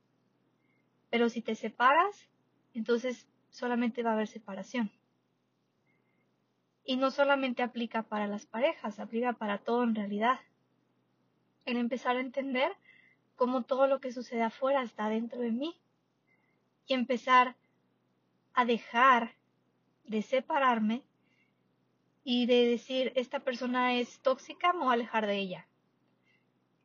Pero 1.10 1.28
si 1.28 1.42
te 1.42 1.54
separas, 1.54 2.28
entonces 2.74 3.28
solamente 3.50 4.02
va 4.02 4.10
a 4.10 4.14
haber 4.14 4.26
separación. 4.26 4.90
Y 6.84 6.96
no 6.96 7.10
solamente 7.10 7.62
aplica 7.62 8.02
para 8.02 8.26
las 8.26 8.46
parejas, 8.46 8.98
aplica 8.98 9.32
para 9.32 9.58
todo 9.58 9.84
en 9.84 9.94
realidad. 9.94 10.40
El 11.64 11.76
empezar 11.76 12.16
a 12.16 12.20
entender 12.20 12.72
cómo 13.36 13.62
todo 13.62 13.86
lo 13.86 14.00
que 14.00 14.12
sucede 14.12 14.42
afuera 14.42 14.82
está 14.82 15.08
dentro 15.08 15.40
de 15.40 15.50
mí. 15.50 15.76
Y 16.86 16.94
empezar 16.94 17.56
a 18.54 18.64
dejar 18.64 19.34
de 20.04 20.22
separarme 20.22 21.02
y 22.22 22.46
de 22.46 22.66
decir, 22.66 23.12
esta 23.16 23.40
persona 23.40 23.94
es 23.94 24.20
tóxica, 24.20 24.72
me 24.72 24.80
voy 24.80 24.88
a 24.88 24.92
alejar 24.92 25.26
de 25.26 25.36
ella. 25.36 25.66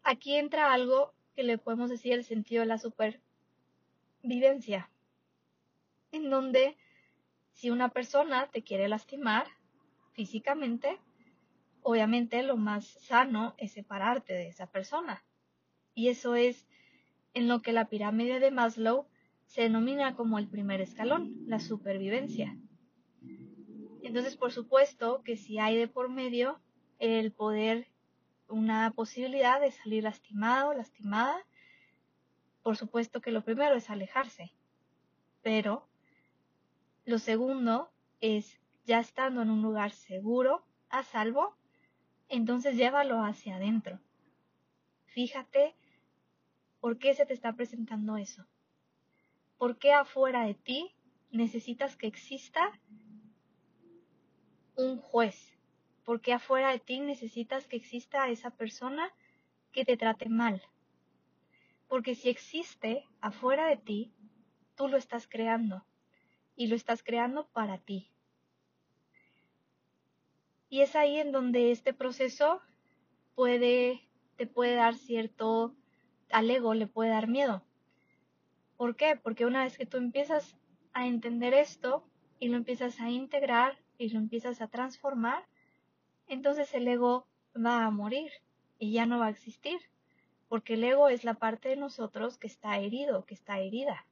Aquí 0.03 0.36
entra 0.36 0.73
algo 0.73 1.13
que 1.36 1.43
le 1.43 1.58
podemos 1.58 1.89
decir 1.89 2.13
el 2.13 2.25
sentido 2.25 2.62
de 2.62 2.67
la 2.67 2.77
supervivencia, 2.77 4.89
en 6.12 6.29
donde 6.29 6.75
si 7.53 7.69
una 7.69 7.89
persona 7.89 8.47
te 8.47 8.63
quiere 8.63 8.89
lastimar 8.89 9.47
físicamente, 10.13 10.97
obviamente 11.84 12.41
lo 12.43 12.58
más 12.58 12.86
sano 12.86 13.53
es 13.58 13.73
separarte 13.73 14.34
de 14.34 14.47
esa 14.47 14.67
persona. 14.67 15.23
Y 15.93 16.10
eso 16.10 16.36
es 16.36 16.65
en 17.34 17.47
lo 17.47 17.62
que 17.62 17.73
la 17.73 17.86
pirámide 17.86 18.39
de 18.39 18.51
Maslow 18.51 19.08
se 19.49 19.63
denomina 19.63 20.15
como 20.15 20.38
el 20.38 20.47
primer 20.47 20.79
escalón, 20.79 21.35
la 21.47 21.59
supervivencia. 21.59 22.55
Entonces, 24.03 24.38
por 24.38 24.51
supuesto 24.51 25.23
que 25.23 25.38
si 25.38 25.57
hay 25.57 25.75
de 25.75 25.88
por 25.88 26.07
medio 26.07 26.62
el 26.99 27.31
poder 27.31 27.88
una 28.47 28.91
posibilidad 28.91 29.59
de 29.59 29.71
salir 29.71 30.03
lastimado, 30.03 30.75
lastimada, 30.75 31.35
por 32.62 32.77
supuesto 32.77 33.21
que 33.21 33.31
lo 33.31 33.43
primero 33.43 33.75
es 33.75 33.89
alejarse. 33.89 34.53
Pero 35.41 35.88
lo 37.05 37.17
segundo 37.17 37.91
es, 38.21 38.59
ya 38.85 38.99
estando 38.99 39.41
en 39.41 39.49
un 39.49 39.63
lugar 39.63 39.89
seguro, 39.91 40.63
a 40.89 41.01
salvo, 41.01 41.55
entonces 42.27 42.75
llévalo 42.75 43.23
hacia 43.23 43.55
adentro. 43.55 43.99
Fíjate 45.07 45.75
por 46.79 46.99
qué 46.99 47.15
se 47.15 47.25
te 47.25 47.33
está 47.33 47.53
presentando 47.53 48.15
eso. 48.15 48.45
¿Por 49.59 49.77
qué 49.77 49.93
afuera 49.93 50.45
de 50.45 50.55
ti 50.55 50.91
necesitas 51.29 51.95
que 51.95 52.07
exista 52.07 52.71
un 54.75 54.97
juez? 54.97 55.59
porque 56.09 56.33
afuera 56.33 56.71
de 56.71 56.79
ti 56.79 57.01
necesitas 57.01 57.67
que 57.67 57.75
exista 57.75 58.29
esa 58.29 58.49
persona 58.49 59.13
que 59.71 59.85
te 59.85 59.95
trate 59.95 60.27
mal. 60.27 60.59
Porque 61.87 62.15
si 62.15 62.29
existe 62.29 63.05
afuera 63.21 63.67
de 63.67 63.77
ti, 63.77 64.11
tú 64.73 64.87
lo 64.87 64.97
estás 64.97 65.27
creando 65.27 65.85
y 66.55 66.65
lo 66.65 66.75
estás 66.75 67.03
creando 67.03 67.45
para 67.49 67.77
ti. 67.77 68.09
Y 70.67 70.81
es 70.81 70.95
ahí 70.95 71.19
en 71.19 71.31
donde 71.31 71.69
este 71.69 71.93
proceso 71.93 72.59
puede, 73.35 74.01
te 74.35 74.47
puede 74.47 74.73
dar 74.73 74.95
cierto, 74.95 75.75
al 76.31 76.49
ego 76.49 76.73
le 76.73 76.87
puede 76.87 77.11
dar 77.11 77.27
miedo. 77.27 77.63
¿Por 78.79 78.95
qué? 78.95 79.17
Porque 79.21 79.45
una 79.45 79.65
vez 79.65 79.77
que 79.77 79.85
tú 79.85 79.97
empiezas 79.97 80.55
a 80.93 81.05
entender 81.05 81.53
esto 81.53 82.01
y 82.39 82.47
lo 82.47 82.55
empiezas 82.55 83.01
a 83.01 83.09
integrar 83.09 83.77
y 83.97 84.07
lo 84.07 84.19
empiezas 84.19 84.61
a 84.61 84.69
transformar, 84.69 85.45
entonces 86.29 86.73
el 86.73 86.87
ego 86.87 87.27
va 87.53 87.83
a 87.83 87.91
morir 87.91 88.31
y 88.77 88.93
ya 88.93 89.05
no 89.05 89.19
va 89.19 89.25
a 89.25 89.31
existir, 89.31 89.81
porque 90.47 90.75
el 90.75 90.85
ego 90.85 91.09
es 91.09 91.25
la 91.25 91.33
parte 91.33 91.67
de 91.67 91.75
nosotros 91.75 92.37
que 92.37 92.47
está 92.47 92.79
herido, 92.79 93.25
que 93.25 93.33
está 93.33 93.59
herida. 93.59 94.05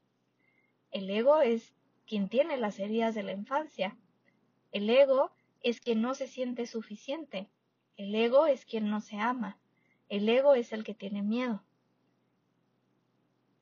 El 0.91 1.09
ego 1.09 1.39
es 1.39 1.73
quien 2.05 2.27
tiene 2.27 2.57
las 2.57 2.77
heridas 2.77 3.15
de 3.15 3.23
la 3.23 3.31
infancia. 3.31 3.95
El 4.73 4.89
ego 4.89 5.31
es 5.61 5.79
quien 5.79 6.01
no 6.01 6.13
se 6.13 6.27
siente 6.27 6.67
suficiente. 6.67 7.47
El 7.95 8.13
ego 8.13 8.47
es 8.47 8.65
quien 8.65 8.89
no 8.89 8.99
se 8.99 9.15
ama. 9.15 9.57
El 10.09 10.27
ego 10.27 10.55
es 10.55 10.73
el 10.73 10.83
que 10.83 10.93
tiene 10.93 11.21
miedo. 11.21 11.63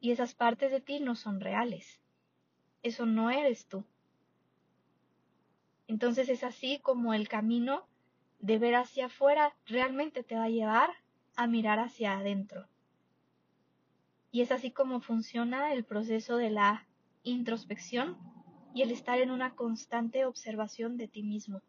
Y 0.05 0.11
esas 0.11 0.35
partes 0.35 0.69
de 0.69 0.81
ti 0.81 0.99
no 0.99 1.15
son 1.15 1.39
reales. 1.39 1.99
Eso 2.83 3.07
no 3.07 3.31
eres 3.31 3.65
tú. 3.65 3.83
Entonces 5.87 6.29
es 6.29 6.43
así 6.43 6.77
como 6.77 7.15
el 7.15 7.27
camino 7.27 7.87
de 8.37 8.59
ver 8.59 8.75
hacia 8.75 9.07
afuera 9.07 9.55
realmente 9.65 10.21
te 10.21 10.35
va 10.35 10.43
a 10.43 10.49
llevar 10.49 10.91
a 11.35 11.47
mirar 11.47 11.79
hacia 11.79 12.19
adentro. 12.19 12.67
Y 14.29 14.41
es 14.41 14.51
así 14.51 14.69
como 14.69 15.01
funciona 15.01 15.73
el 15.73 15.83
proceso 15.83 16.37
de 16.37 16.51
la 16.51 16.85
introspección 17.23 18.15
y 18.75 18.83
el 18.83 18.91
estar 18.91 19.17
en 19.17 19.31
una 19.31 19.55
constante 19.55 20.25
observación 20.25 20.97
de 20.97 21.07
ti 21.07 21.23
mismo. 21.23 21.63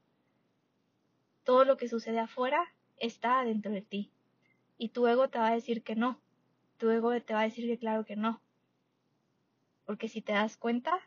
Todo 1.43 1.65
lo 1.65 1.79
que 1.79 1.89
sucede 1.89 2.19
afuera 2.19 2.75
está 2.99 3.43
dentro 3.45 3.73
de 3.73 3.81
ti. 3.81 4.13
Y 4.77 4.91
tu 4.91 5.07
ego 5.07 5.31
te 5.31 5.39
va 5.39 5.49
a 5.49 5.55
decir 5.55 5.83
que 5.83 5.97
no. 5.97 6.21
Tu 6.79 6.91
ego 6.91 7.19
te 7.21 7.35
va 7.35 7.41
a 7.41 7.45
decir 7.45 7.67
que 7.67 7.79
claro 7.79 8.05
que 8.05 8.17
no. 8.17 8.41
Porque 9.85 10.09
si 10.09 10.21
te 10.21 10.33
das 10.33 10.57
cuenta, 10.57 10.99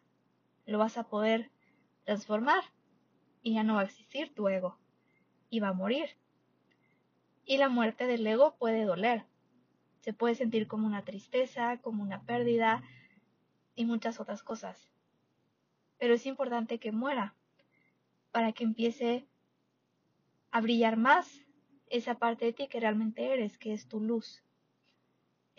lo 0.66 0.78
vas 0.78 0.98
a 0.98 1.08
poder 1.08 1.52
transformar 2.06 2.64
y 3.42 3.54
ya 3.54 3.64
no 3.64 3.76
va 3.76 3.82
a 3.82 3.86
existir 3.86 4.34
tu 4.34 4.48
ego 4.48 4.78
y 5.50 5.60
va 5.60 5.70
a 5.70 5.74
morir. 5.74 6.18
Y 7.46 7.58
la 7.58 7.70
muerte 7.70 8.08
del 8.08 8.26
ego 8.26 8.56
puede 8.58 8.86
doler. 8.86 9.26
Se 10.02 10.14
puede 10.14 10.36
sentir 10.36 10.68
como 10.68 10.88
una 10.88 11.04
tristeza, 11.04 11.78
como 11.82 12.04
una 12.04 12.24
pérdida 12.24 12.84
y 13.76 13.86
muchas 13.86 14.20
otras 14.20 14.44
cosas. 14.44 14.92
Pero 15.98 16.14
es 16.14 16.26
importante 16.26 16.80
que 16.80 16.92
muera 16.92 17.36
para 18.32 18.54
que 18.54 18.64
empiece 18.64 19.28
a 20.52 20.62
brillar 20.62 20.98
más 20.98 21.46
esa 21.88 22.16
parte 22.16 22.46
de 22.46 22.54
ti 22.54 22.68
que 22.68 22.80
realmente 22.80 23.34
eres, 23.34 23.58
que 23.58 23.74
es 23.74 23.88
tu 23.88 24.00
luz. 24.00 24.44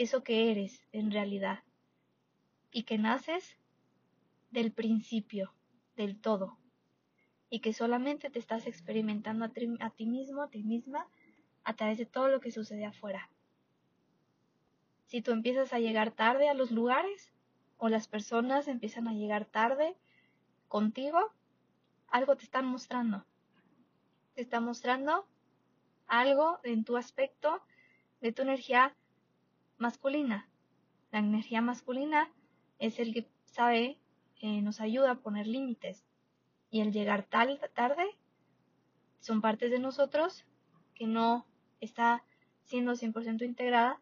Eso 0.00 0.24
que 0.24 0.50
eres 0.50 0.82
en 0.92 1.10
realidad. 1.10 1.62
Y 2.72 2.84
que 2.84 2.96
naces 2.96 3.58
del 4.50 4.72
principio, 4.72 5.52
del 5.94 6.18
todo. 6.18 6.56
Y 7.50 7.60
que 7.60 7.74
solamente 7.74 8.30
te 8.30 8.38
estás 8.38 8.66
experimentando 8.66 9.44
a 9.44 9.50
ti, 9.50 10.06
mismo, 10.06 10.40
a 10.40 10.48
ti 10.48 10.62
misma, 10.62 11.06
a 11.64 11.76
través 11.76 11.98
de 11.98 12.06
todo 12.06 12.28
lo 12.28 12.40
que 12.40 12.50
sucede 12.50 12.86
afuera. 12.86 13.28
Si 15.04 15.20
tú 15.20 15.32
empiezas 15.32 15.74
a 15.74 15.80
llegar 15.80 16.12
tarde 16.12 16.48
a 16.48 16.54
los 16.54 16.70
lugares, 16.70 17.34
o 17.76 17.90
las 17.90 18.08
personas 18.08 18.68
empiezan 18.68 19.06
a 19.06 19.12
llegar 19.12 19.44
tarde 19.44 19.98
contigo, 20.68 21.30
algo 22.08 22.38
te 22.38 22.44
están 22.44 22.64
mostrando. 22.64 23.26
Te 24.32 24.40
está 24.40 24.60
mostrando 24.60 25.28
algo 26.06 26.58
en 26.62 26.84
tu 26.84 26.96
aspecto 26.96 27.60
de 28.22 28.32
tu 28.32 28.40
energía 28.40 28.96
masculina. 29.80 30.48
La 31.10 31.18
energía 31.18 31.60
masculina 31.60 32.30
es 32.78 32.98
el 32.98 33.12
que 33.12 33.28
sabe, 33.44 33.98
eh, 34.40 34.62
nos 34.62 34.80
ayuda 34.80 35.12
a 35.12 35.18
poner 35.20 35.46
límites. 35.46 36.06
Y 36.70 36.80
el 36.80 36.92
llegar 36.92 37.24
tal, 37.24 37.60
tarde 37.74 38.04
son 39.18 39.40
partes 39.40 39.70
de 39.70 39.80
nosotros 39.80 40.44
que 40.94 41.06
no 41.06 41.46
está 41.80 42.22
siendo 42.62 42.92
100% 42.92 43.42
integrada 43.44 44.00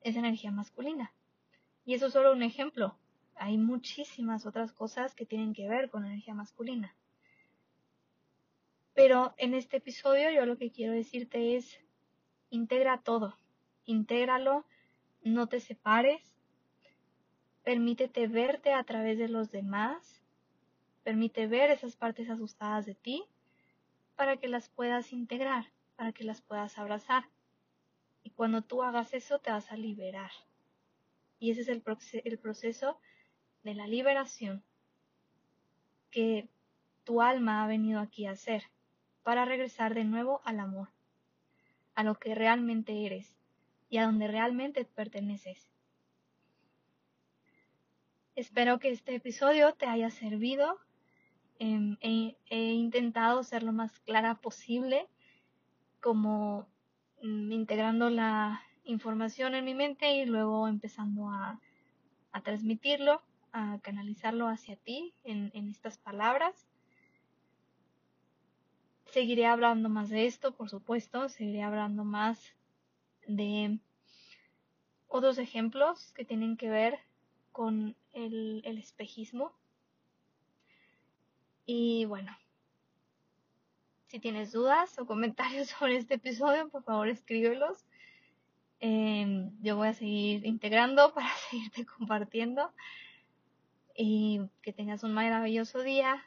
esa 0.00 0.18
energía 0.18 0.50
masculina. 0.50 1.12
Y 1.84 1.94
eso 1.94 2.06
es 2.06 2.12
solo 2.12 2.32
un 2.32 2.42
ejemplo. 2.42 2.98
Hay 3.36 3.56
muchísimas 3.56 4.46
otras 4.46 4.72
cosas 4.72 5.14
que 5.14 5.26
tienen 5.26 5.54
que 5.54 5.68
ver 5.68 5.90
con 5.90 6.04
energía 6.04 6.34
masculina. 6.34 6.96
Pero 8.94 9.32
en 9.36 9.54
este 9.54 9.76
episodio 9.76 10.30
yo 10.32 10.44
lo 10.44 10.58
que 10.58 10.72
quiero 10.72 10.92
decirte 10.92 11.56
es, 11.56 11.78
integra 12.50 12.98
todo, 12.98 13.38
intégralo, 13.84 14.66
no 15.22 15.46
te 15.46 15.60
separes, 15.60 16.22
permítete 17.62 18.26
verte 18.28 18.72
a 18.72 18.84
través 18.84 19.18
de 19.18 19.28
los 19.28 19.50
demás, 19.50 20.22
permite 21.02 21.46
ver 21.46 21.70
esas 21.70 21.96
partes 21.96 22.30
asustadas 22.30 22.86
de 22.86 22.94
ti 22.94 23.24
para 24.16 24.36
que 24.36 24.48
las 24.48 24.68
puedas 24.68 25.12
integrar, 25.12 25.66
para 25.96 26.12
que 26.12 26.24
las 26.24 26.40
puedas 26.40 26.78
abrazar. 26.78 27.28
Y 28.22 28.30
cuando 28.30 28.62
tú 28.62 28.82
hagas 28.82 29.14
eso 29.14 29.38
te 29.38 29.50
vas 29.50 29.70
a 29.70 29.76
liberar. 29.76 30.30
Y 31.38 31.50
ese 31.50 31.60
es 31.62 31.68
el, 31.68 31.82
el 32.24 32.38
proceso 32.38 32.98
de 33.62 33.74
la 33.74 33.86
liberación 33.86 34.62
que 36.10 36.48
tu 37.04 37.22
alma 37.22 37.64
ha 37.64 37.66
venido 37.66 38.00
aquí 38.00 38.26
a 38.26 38.32
hacer 38.32 38.64
para 39.22 39.44
regresar 39.44 39.94
de 39.94 40.04
nuevo 40.04 40.40
al 40.44 40.58
amor, 40.60 40.88
a 41.94 42.02
lo 42.02 42.14
que 42.14 42.34
realmente 42.34 43.06
eres 43.06 43.37
y 43.88 43.98
a 43.98 44.04
donde 44.04 44.28
realmente 44.28 44.84
perteneces. 44.84 45.70
Espero 48.34 48.78
que 48.78 48.90
este 48.90 49.14
episodio 49.14 49.74
te 49.74 49.86
haya 49.86 50.10
servido. 50.10 50.78
Em, 51.58 51.96
he, 52.00 52.36
intentado 52.72 53.42
ser 53.42 53.62
lo 53.62 53.72
más 53.72 53.98
clara 54.00 54.36
posible, 54.36 55.08
como 56.00 56.68
mm, 57.22 57.50
integrando 57.50 58.10
la 58.10 58.62
información 58.84 59.54
en 59.54 59.64
mi 59.64 59.74
mente 59.74 60.14
y 60.14 60.26
luego 60.26 60.68
empezando 60.68 61.30
a, 61.30 61.60
transmitirlo, 62.44 63.20
a 63.52 63.80
canalizarlo 63.82 64.46
hacia 64.46 64.76
ti 64.76 65.12
en 65.24 65.68
estas 65.68 65.98
palabras. 65.98 66.68
Seguiré 69.06 69.46
hablando 69.46 69.88
más 69.88 70.10
de 70.10 70.26
esto, 70.26 70.52
por 70.52 70.68
supuesto, 70.68 71.28
seguiré 71.28 71.62
hablando 71.62 72.04
más 72.04 72.54
de 73.28 73.78
otros 75.06 75.38
ejemplos 75.38 76.12
que 76.14 76.24
tienen 76.24 76.56
que 76.56 76.68
ver 76.68 76.98
con 77.52 77.94
el, 78.12 78.62
espejismo. 78.64 79.52
Y 81.66 82.06
bueno, 82.06 82.36
si 84.06 84.18
tienes 84.18 84.52
dudas 84.52 84.98
o 84.98 85.06
comentarios 85.06 85.68
sobre 85.78 85.96
este 85.96 86.14
episodio, 86.14 86.68
por 86.68 86.82
favor 86.82 87.08
escríbelos. 87.08 87.84
Em, 88.80 89.50
yo 89.60 89.76
voy 89.76 89.88
a 89.88 89.94
seguir 89.94 90.46
integrando 90.46 91.12
para 91.14 91.30
seguirte 91.50 91.86
compartiendo. 91.86 92.72
Y 93.94 94.40
que 94.62 94.72
tengas 94.72 95.02
un 95.02 95.12
maravilloso 95.12 95.82
día. 95.82 96.24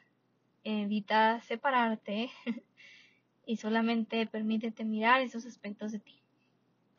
Evita 0.64 1.40
separarte. 1.42 2.30
y 3.46 3.56
solamente 3.56 4.26
permítete 4.26 4.84
mirar 4.84 5.20
esos 5.20 5.46
aspectos 5.46 5.92
de 5.92 5.98
ti. 5.98 6.21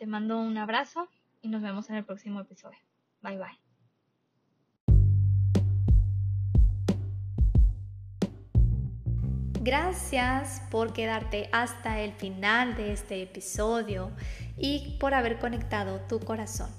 Te 0.03 0.07
mando 0.07 0.37
un 0.37 0.57
abrazo 0.57 1.07
y 1.41 1.47
nos 1.47 1.61
vemos 1.61 1.89
en 1.89 1.95
el 1.95 2.03
próximo 2.03 2.41
episodio. 2.41 2.77
Bye 3.21 3.37
bye. 3.37 3.57
Gracias 9.61 10.61
por 10.69 10.91
quedarte 10.91 11.47
hasta 11.53 12.01
el 12.01 12.11
final 12.11 12.75
de 12.75 12.91
este 12.91 13.21
episodio 13.21 14.11
y 14.57 14.97
por 14.99 15.13
haber 15.13 15.39
conectado 15.39 16.01
tu 16.01 16.19
corazón. 16.19 16.69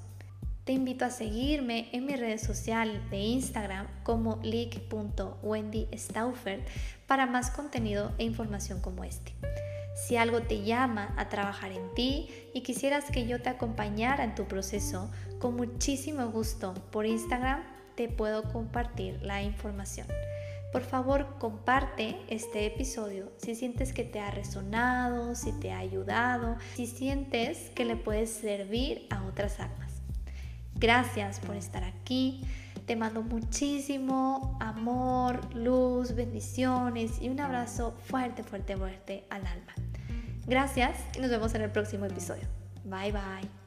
Te 0.65 0.75
invito 0.75 1.07
a 1.07 1.11
seguirme 1.11 1.89
en 1.93 2.05
mis 2.05 2.21
redes 2.21 2.43
sociales 2.43 3.09
de 3.09 3.21
Instagram 3.21 3.87
como 4.03 4.39
leak.wendystauffer 4.43 6.63
para 7.07 7.25
más 7.25 7.51
contenido 7.51 8.13
e 8.19 8.25
información 8.25 8.83
como 8.83 9.03
este. 9.03 9.33
Si 9.94 10.16
algo 10.16 10.42
te 10.42 10.62
llama 10.62 11.14
a 11.16 11.28
trabajar 11.28 11.72
en 11.72 11.94
ti 11.94 12.28
y 12.52 12.62
quisieras 12.62 13.11
que 13.11 13.26
yo 13.26 13.40
te 13.40 13.48
acompañara 13.48 14.24
en 14.24 14.35
tu 14.35 14.46
proceso, 14.46 15.11
con 15.38 15.57
muchísimo 15.57 16.28
gusto 16.28 16.74
por 16.90 17.07
Instagram 17.07 17.62
te 17.94 18.09
puedo 18.09 18.42
compartir 18.52 19.22
la 19.22 19.42
información. 19.42 20.09
Por 20.72 20.83
favor, 20.83 21.38
comparte 21.38 22.16
este 22.28 22.66
episodio 22.66 23.30
si 23.37 23.54
sientes 23.54 23.92
que 23.92 24.02
te 24.02 24.18
ha 24.18 24.33
resonado, 24.33 25.37
si 25.37 25.52
te 25.52 25.70
ha 25.70 25.78
ayudado, 25.78 26.57
si 26.74 26.88
sientes 26.88 27.70
que 27.76 27.85
le 27.85 27.94
puedes 27.94 28.30
servir 28.30 29.07
a 29.11 29.24
otras 29.24 29.61
almas. 29.61 29.93
Gracias 30.85 31.40
por 31.40 31.57
estar 31.57 31.83
aquí. 31.83 32.42
Te 32.85 32.94
mando 32.94 33.23
muchísimo 33.23 34.59
amor, 34.61 35.40
luz, 35.55 36.14
bendiciones 36.14 37.23
y 37.23 37.31
un 37.31 37.40
abrazo 37.40 37.94
fuerte, 38.05 38.42
fuerte, 38.42 38.77
fuerte 38.77 39.25
al 39.31 39.47
alma. 39.47 39.73
Gracias 40.47 40.99
y 41.16 41.20
nos 41.20 41.31
vemos 41.31 41.55
en 41.55 41.62
el 41.62 41.70
próximo 41.70 42.05
episodio. 42.05 42.47
Bye 42.85 43.12
bye. 43.12 43.63